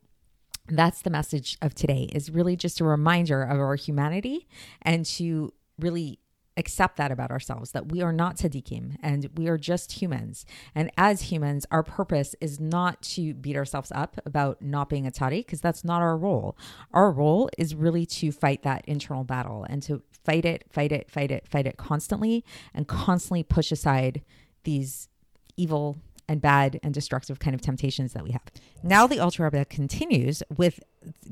that's 0.71 1.01
the 1.01 1.09
message 1.09 1.57
of 1.63 1.75
today 1.75 2.11
is 2.13 2.31
really 2.31 2.55
just 2.55 2.79
a 2.79 2.85
reminder 2.85 3.43
of 3.43 3.59
our 3.59 3.75
humanity 3.75 4.47
and 4.83 5.07
to 5.07 5.55
really 5.79 6.19
accept 6.59 6.97
that 6.97 7.11
about 7.11 7.31
ourselves 7.31 7.71
that 7.73 7.91
we 7.91 8.03
are 8.03 8.13
not 8.13 8.37
tzaddikim 8.37 8.97
and 9.03 9.31
we 9.37 9.49
are 9.49 9.57
just 9.57 9.93
humans. 9.93 10.45
And 10.75 10.91
as 10.99 11.23
humans, 11.23 11.65
our 11.71 11.83
purpose 11.83 12.35
is 12.41 12.61
not 12.61 13.01
to 13.03 13.33
beat 13.35 13.57
ourselves 13.57 13.93
up 13.95 14.21
about 14.27 14.61
not 14.61 14.89
being 14.89 15.07
a 15.07 15.11
tzaddik 15.11 15.47
because 15.47 15.61
that's 15.61 15.85
not 15.85 16.03
our 16.03 16.17
role. 16.17 16.59
Our 16.93 17.11
role 17.11 17.49
is 17.57 17.75
really 17.75 18.05
to 18.07 18.33
fight 18.33 18.65
that 18.65 18.85
internal 18.87 19.25
battle 19.25 19.65
and 19.69 19.83
to 19.85 20.03
fight 20.25 20.45
it, 20.45 20.65
fight 20.69 20.93
it, 20.93 21.11
fight 21.11 21.31
it, 21.31 21.47
fight 21.49 21.67
it 21.67 21.77
constantly 21.77 22.45
and 22.75 22.87
constantly 22.87 23.43
push 23.43 23.73
aside 23.73 24.23
these 24.65 25.09
evil 25.57 25.97
and 26.29 26.43
bad 26.43 26.79
and 26.83 26.93
destructive 26.93 27.39
kind 27.39 27.55
of 27.55 27.63
temptations 27.63 28.13
that 28.13 28.23
we 28.23 28.33
have. 28.33 28.43
Now 28.83 29.07
the 29.07 29.19
Alter 29.19 29.45
Rebbe 29.45 29.65
continues 29.65 30.43
with 30.55 30.81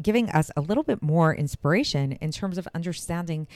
giving 0.01 0.31
us 0.31 0.51
a 0.57 0.61
little 0.61 0.83
bit 0.83 1.03
more 1.03 1.35
inspiration 1.35 2.13
in 2.13 2.31
terms 2.33 2.57
of 2.57 2.67
understanding 2.75 3.47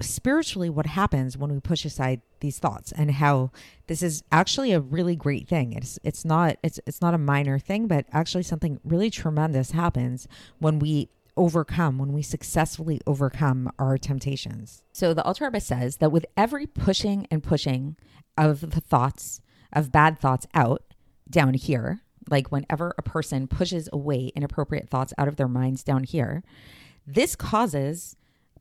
spiritually 0.00 0.68
what 0.68 0.86
happens 0.86 1.36
when 1.36 1.52
we 1.52 1.60
push 1.60 1.84
aside 1.84 2.20
these 2.40 2.58
thoughts 2.58 2.92
and 2.92 3.12
how 3.12 3.50
this 3.86 4.02
is 4.02 4.22
actually 4.30 4.72
a 4.72 4.80
really 4.80 5.16
great 5.16 5.48
thing. 5.48 5.72
It's 5.72 5.98
it's 6.04 6.24
not 6.24 6.56
it's 6.62 6.78
it's 6.86 7.00
not 7.00 7.14
a 7.14 7.18
minor 7.18 7.58
thing 7.58 7.86
but 7.86 8.06
actually 8.12 8.42
something 8.42 8.78
really 8.84 9.10
tremendous 9.10 9.70
happens 9.70 10.28
when 10.58 10.78
we 10.78 11.08
overcome 11.36 11.98
when 11.98 12.12
we 12.12 12.22
successfully 12.22 13.00
overcome 13.06 13.70
our 13.78 13.98
temptations. 13.98 14.82
So 14.92 15.14
the 15.14 15.22
Alter 15.22 15.44
Rebbe 15.44 15.60
says 15.60 15.98
that 15.98 16.12
with 16.12 16.26
every 16.36 16.66
pushing 16.66 17.26
and 17.30 17.42
pushing 17.42 17.96
of 18.36 18.72
the 18.72 18.80
thoughts 18.80 19.40
of 19.72 19.92
bad 19.92 20.18
thoughts 20.18 20.46
out 20.54 20.82
down 21.28 21.54
here 21.54 22.00
like 22.28 22.50
whenever 22.50 22.94
a 22.98 23.02
person 23.02 23.46
pushes 23.46 23.88
away 23.92 24.32
inappropriate 24.34 24.88
thoughts 24.88 25.12
out 25.16 25.28
of 25.28 25.36
their 25.36 25.48
minds 25.48 25.82
down 25.82 26.04
here 26.04 26.42
this 27.06 27.36
causes 27.36 28.16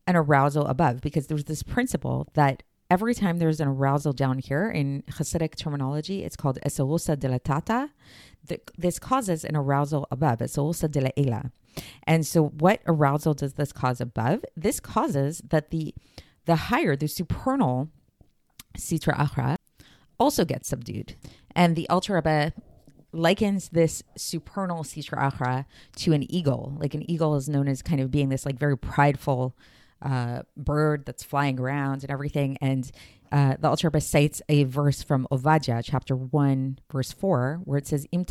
an 0.08 0.16
arousal 0.16 0.66
above 0.68 1.02
because 1.02 1.28
there's 1.28 1.46
this 1.46 1.64
principle 1.64 2.28
that 2.34 2.64
every 2.90 3.16
time 3.16 3.38
there's 3.38 3.60
an 3.60 3.68
arousal 3.68 4.14
down 4.14 4.40
here 4.40 4.70
in 4.70 5.04
Hasidic 5.10 5.56
terminology, 5.56 6.24
it's 6.24 6.36
called 6.36 6.60
esolusa 6.66 7.16
dilatata. 7.18 7.90
This 8.78 9.00
causes 9.00 9.44
an 9.44 9.56
arousal 9.56 10.08
above, 10.12 10.40
esolusa 10.40 10.88
dilaela. 10.88 11.52
And 12.04 12.26
so, 12.26 12.46
what 12.46 12.82
arousal 12.86 13.34
does 13.34 13.54
this 13.54 13.74
cause 13.74 14.00
above? 14.00 14.46
This 14.56 14.80
causes 14.80 15.42
that 15.50 15.72
the 15.72 15.94
the 16.46 16.56
higher, 16.56 16.96
the 16.96 17.08
supernal 17.08 17.90
sitra 18.78 19.16
achra 19.16 19.56
also 20.20 20.46
gets 20.46 20.70
subdued. 20.70 21.16
And 21.56 21.76
the 21.76 21.90
Alter 21.90 22.14
Rebbe 22.14 22.54
likens 23.12 23.70
this 23.70 24.04
supernal 24.16 24.84
sitra 24.84 25.32
achra 25.32 25.66
to 25.98 26.14
an 26.14 26.32
eagle. 26.32 26.78
Like 26.80 26.94
an 26.94 27.10
eagle 27.10 27.36
is 27.36 27.50
known 27.50 27.68
as 27.68 27.82
kind 27.82 28.00
of 28.00 28.12
being 28.12 28.30
this 28.30 28.46
like 28.46 28.60
very 28.60 28.78
prideful 28.78 29.56
uh, 30.06 30.44
bird 30.56 31.06
that's 31.06 31.24
flying 31.24 31.60
around 31.60 32.04
and 32.04 32.12
everything. 32.12 32.58
And 32.62 32.90
uh, 33.32 33.56
the 33.60 33.68
Alter 33.68 33.88
Rebbe 33.88 34.00
cites 34.00 34.42
a 34.48 34.64
verse 34.66 35.02
from 35.02 35.28
Ovadia, 35.32 35.82
chapter 35.84 36.16
1, 36.16 36.80
verse 36.92 37.12
4, 37.12 37.62
where 37.66 37.80
it 37.80 37.88
says, 37.88 38.08
Im 38.12 38.24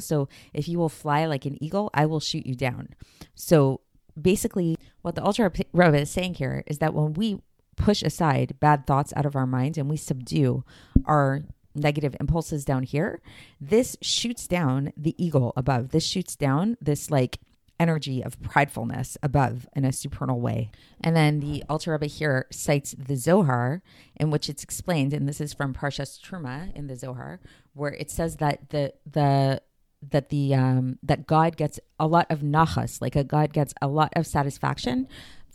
So 0.00 0.28
if 0.54 0.68
you 0.68 0.78
will 0.78 0.88
fly 0.88 1.26
like 1.26 1.44
an 1.44 1.62
eagle, 1.62 1.90
I 1.92 2.06
will 2.06 2.20
shoot 2.20 2.46
you 2.46 2.54
down. 2.54 2.90
So 3.34 3.80
basically, 4.20 4.76
what 5.02 5.16
the 5.16 5.22
Alter 5.22 5.52
Rebbe 5.72 6.00
is 6.00 6.10
saying 6.10 6.34
here 6.34 6.62
is 6.66 6.78
that 6.78 6.94
when 6.94 7.14
we 7.14 7.40
push 7.76 8.02
aside 8.02 8.58
bad 8.60 8.86
thoughts 8.86 9.12
out 9.16 9.26
of 9.26 9.36
our 9.36 9.46
minds 9.46 9.76
and 9.76 9.90
we 9.90 9.96
subdue 9.96 10.64
our 11.04 11.42
negative 11.74 12.16
impulses 12.20 12.64
down 12.64 12.84
here, 12.84 13.20
this 13.60 13.96
shoots 14.00 14.46
down 14.46 14.92
the 14.96 15.14
eagle 15.22 15.52
above. 15.56 15.90
This 15.90 16.04
shoots 16.04 16.36
down 16.36 16.76
this 16.80 17.10
like 17.10 17.38
energy 17.78 18.22
of 18.22 18.40
pridefulness 18.40 19.16
above 19.22 19.68
in 19.74 19.84
a 19.84 19.92
supernal 19.92 20.40
way. 20.40 20.70
And 21.00 21.16
then 21.16 21.40
the 21.40 21.62
Alter 21.68 21.92
Rebbe 21.92 22.06
here 22.06 22.46
cites 22.50 22.94
the 22.98 23.16
Zohar, 23.16 23.82
in 24.16 24.30
which 24.30 24.48
it's 24.48 24.62
explained, 24.62 25.12
and 25.12 25.28
this 25.28 25.40
is 25.40 25.54
from 25.54 25.74
Parshas 25.74 26.20
Truma 26.20 26.74
in 26.74 26.86
the 26.86 26.96
Zohar, 26.96 27.40
where 27.74 27.92
it 27.92 28.10
says 28.10 28.36
that 28.36 28.70
the 28.70 28.94
the 29.10 29.62
that 30.10 30.28
the 30.28 30.54
um, 30.54 30.98
that 31.02 31.26
God 31.26 31.56
gets 31.56 31.80
a 31.98 32.06
lot 32.06 32.26
of 32.30 32.40
nachas, 32.40 33.00
like 33.00 33.16
a 33.16 33.24
God 33.24 33.52
gets 33.52 33.74
a 33.82 33.88
lot 33.88 34.12
of 34.14 34.26
satisfaction 34.26 35.08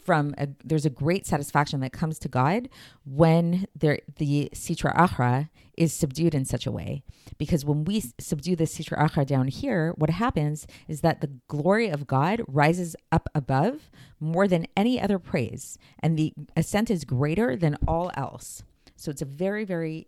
from 0.04 0.34
a, 0.38 0.50
there's 0.63 0.86
a 0.86 0.89
great 0.89 1.26
satisfaction 1.26 1.80
that 1.82 1.94
comes 1.94 2.20
to 2.20 2.30
God 2.30 2.70
when 3.06 3.66
there 3.76 4.00
the 4.18 4.50
sitra 4.54 4.96
achra 4.96 5.50
is 5.78 5.94
subdued 5.94 6.36
in 6.36 6.46
such 6.46 6.66
a 6.66 6.72
way. 6.72 7.04
Because 7.38 7.66
when 7.66 7.84
we 7.84 8.04
subdue 8.20 8.56
the 8.56 8.66
sitra 8.66 8.98
achra 9.00 9.26
down 9.26 9.48
here, 9.48 9.94
what 9.98 10.10
happens 10.10 10.68
is 10.88 11.02
that 11.02 11.22
the 11.22 11.32
glory 11.48 11.89
of 11.89 12.08
God 12.08 12.42
rises 12.48 12.96
up 13.12 13.30
above 13.34 13.89
more 14.20 14.48
than 14.48 14.68
any 14.78 15.02
other 15.02 15.20
praise, 15.20 15.78
and 16.00 16.18
the 16.18 16.34
ascent 16.56 16.89
is 16.92 17.06
greater 17.06 17.56
than 17.56 17.78
all 17.88 18.12
else. 18.16 18.63
So 18.96 19.12
it's 19.12 19.22
a 19.22 19.26
very, 19.26 19.66
very 19.66 20.08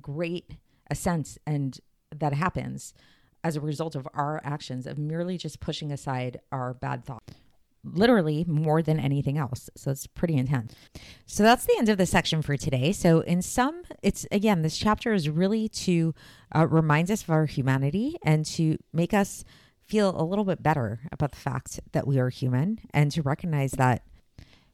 great 0.00 0.56
ascent, 0.90 1.38
and 1.46 1.78
that 2.14 2.34
happens 2.34 2.94
as 3.44 3.56
a 3.56 3.60
result 3.60 3.94
of 3.94 4.08
our 4.12 4.40
actions 4.44 4.86
of 4.86 4.98
merely 4.98 5.38
just 5.38 5.60
pushing 5.60 5.92
aside 5.92 6.40
our 6.50 6.74
bad 6.74 7.04
thoughts 7.04 7.34
literally 7.92 8.44
more 8.48 8.82
than 8.82 8.98
anything 8.98 9.38
else. 9.38 9.70
So 9.76 9.90
it's 9.90 10.06
pretty 10.06 10.34
intense. 10.34 10.74
So 11.26 11.42
that's 11.42 11.66
the 11.66 11.76
end 11.78 11.88
of 11.88 11.98
the 11.98 12.06
section 12.06 12.42
for 12.42 12.56
today. 12.56 12.92
So 12.92 13.20
in 13.20 13.42
some, 13.42 13.82
it's 14.02 14.26
again, 14.30 14.62
this 14.62 14.76
chapter 14.76 15.12
is 15.12 15.28
really 15.28 15.68
to 15.70 16.14
uh, 16.54 16.66
remind 16.66 17.10
us 17.10 17.22
of 17.22 17.30
our 17.30 17.46
humanity 17.46 18.16
and 18.22 18.44
to 18.46 18.78
make 18.92 19.14
us 19.14 19.44
feel 19.86 20.20
a 20.20 20.24
little 20.24 20.44
bit 20.44 20.62
better 20.62 21.00
about 21.12 21.30
the 21.30 21.38
fact 21.38 21.80
that 21.92 22.06
we 22.06 22.18
are 22.18 22.28
human 22.28 22.80
and 22.92 23.12
to 23.12 23.22
recognize 23.22 23.72
that 23.72 24.02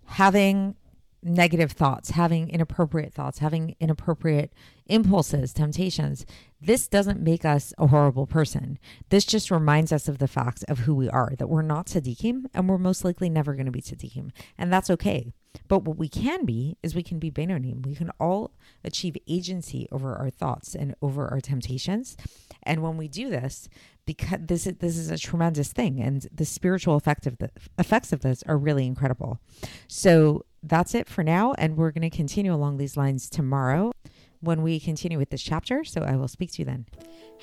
having 0.06 0.74
negative 1.22 1.72
thoughts, 1.72 2.10
having 2.10 2.48
inappropriate 2.50 3.14
thoughts, 3.14 3.38
having 3.38 3.76
inappropriate 3.78 4.52
impulses, 4.86 5.52
temptations. 5.52 6.26
This 6.60 6.88
doesn't 6.88 7.20
make 7.20 7.44
us 7.44 7.72
a 7.78 7.88
horrible 7.88 8.26
person. 8.26 8.78
This 9.08 9.24
just 9.24 9.50
reminds 9.50 9.92
us 9.92 10.08
of 10.08 10.18
the 10.18 10.28
facts 10.28 10.62
of 10.64 10.80
who 10.80 10.94
we 10.94 11.08
are, 11.08 11.32
that 11.38 11.48
we're 11.48 11.62
not 11.62 11.86
tzaddikim 11.86 12.46
and 12.52 12.68
we're 12.68 12.78
most 12.78 13.04
likely 13.04 13.28
never 13.28 13.54
going 13.54 13.66
to 13.66 13.72
be 13.72 13.82
tzaddikim. 13.82 14.30
And 14.58 14.72
that's 14.72 14.90
okay. 14.90 15.32
But 15.68 15.84
what 15.84 15.98
we 15.98 16.08
can 16.08 16.44
be 16.44 16.76
is 16.82 16.94
we 16.94 17.02
can 17.02 17.18
be 17.18 17.30
Beinonim. 17.30 17.84
We 17.84 17.94
can 17.94 18.10
all 18.18 18.52
achieve 18.84 19.16
agency 19.28 19.86
over 19.92 20.14
our 20.14 20.30
thoughts 20.30 20.74
and 20.74 20.94
over 21.02 21.28
our 21.28 21.40
temptations. 21.40 22.16
And 22.62 22.82
when 22.82 22.96
we 22.96 23.08
do 23.08 23.28
this, 23.28 23.68
because 24.06 24.40
this 24.42 24.66
is 24.66 24.74
this 24.78 24.96
is 24.96 25.10
a 25.10 25.18
tremendous 25.18 25.72
thing, 25.72 26.00
and 26.00 26.26
the 26.32 26.44
spiritual 26.44 26.96
effect 26.96 27.26
of 27.26 27.38
the 27.38 27.50
effects 27.78 28.12
of 28.12 28.20
this 28.20 28.42
are 28.44 28.56
really 28.56 28.86
incredible. 28.86 29.40
So 29.88 30.44
that's 30.62 30.94
it 30.94 31.08
for 31.08 31.24
now, 31.24 31.54
and 31.58 31.76
we're 31.76 31.90
going 31.90 32.08
to 32.08 32.16
continue 32.16 32.54
along 32.54 32.76
these 32.76 32.96
lines 32.96 33.28
tomorrow 33.28 33.92
when 34.40 34.62
we 34.62 34.80
continue 34.80 35.18
with 35.18 35.30
this 35.30 35.42
chapter. 35.42 35.84
So 35.84 36.02
I 36.02 36.16
will 36.16 36.28
speak 36.28 36.52
to 36.52 36.62
you 36.62 36.64
then. 36.66 36.86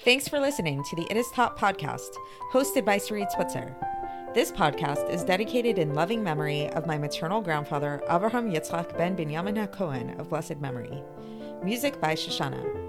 Thanks 0.03 0.27
for 0.27 0.39
listening 0.39 0.83
to 0.83 0.95
the 0.95 1.07
It 1.09 1.17
Is 1.17 1.29
Taught 1.33 1.57
podcast, 1.57 2.09
hosted 2.53 2.85
by 2.85 2.97
Sarit 2.97 3.31
Switzer. 3.31 3.75
This 4.33 4.51
podcast 4.51 5.09
is 5.09 5.23
dedicated 5.23 5.79
in 5.79 5.95
loving 5.95 6.23
memory 6.23 6.69
of 6.69 6.85
my 6.85 6.97
maternal 6.97 7.41
grandfather, 7.41 8.01
Avraham 8.07 8.53
Yitzchak 8.53 8.97
ben 8.97 9.17
Binyamin 9.17 9.67
HaKohen 9.67 10.19
of 10.19 10.29
blessed 10.29 10.59
memory. 10.61 11.03
Music 11.63 11.99
by 11.99 12.13
Shoshannah. 12.13 12.88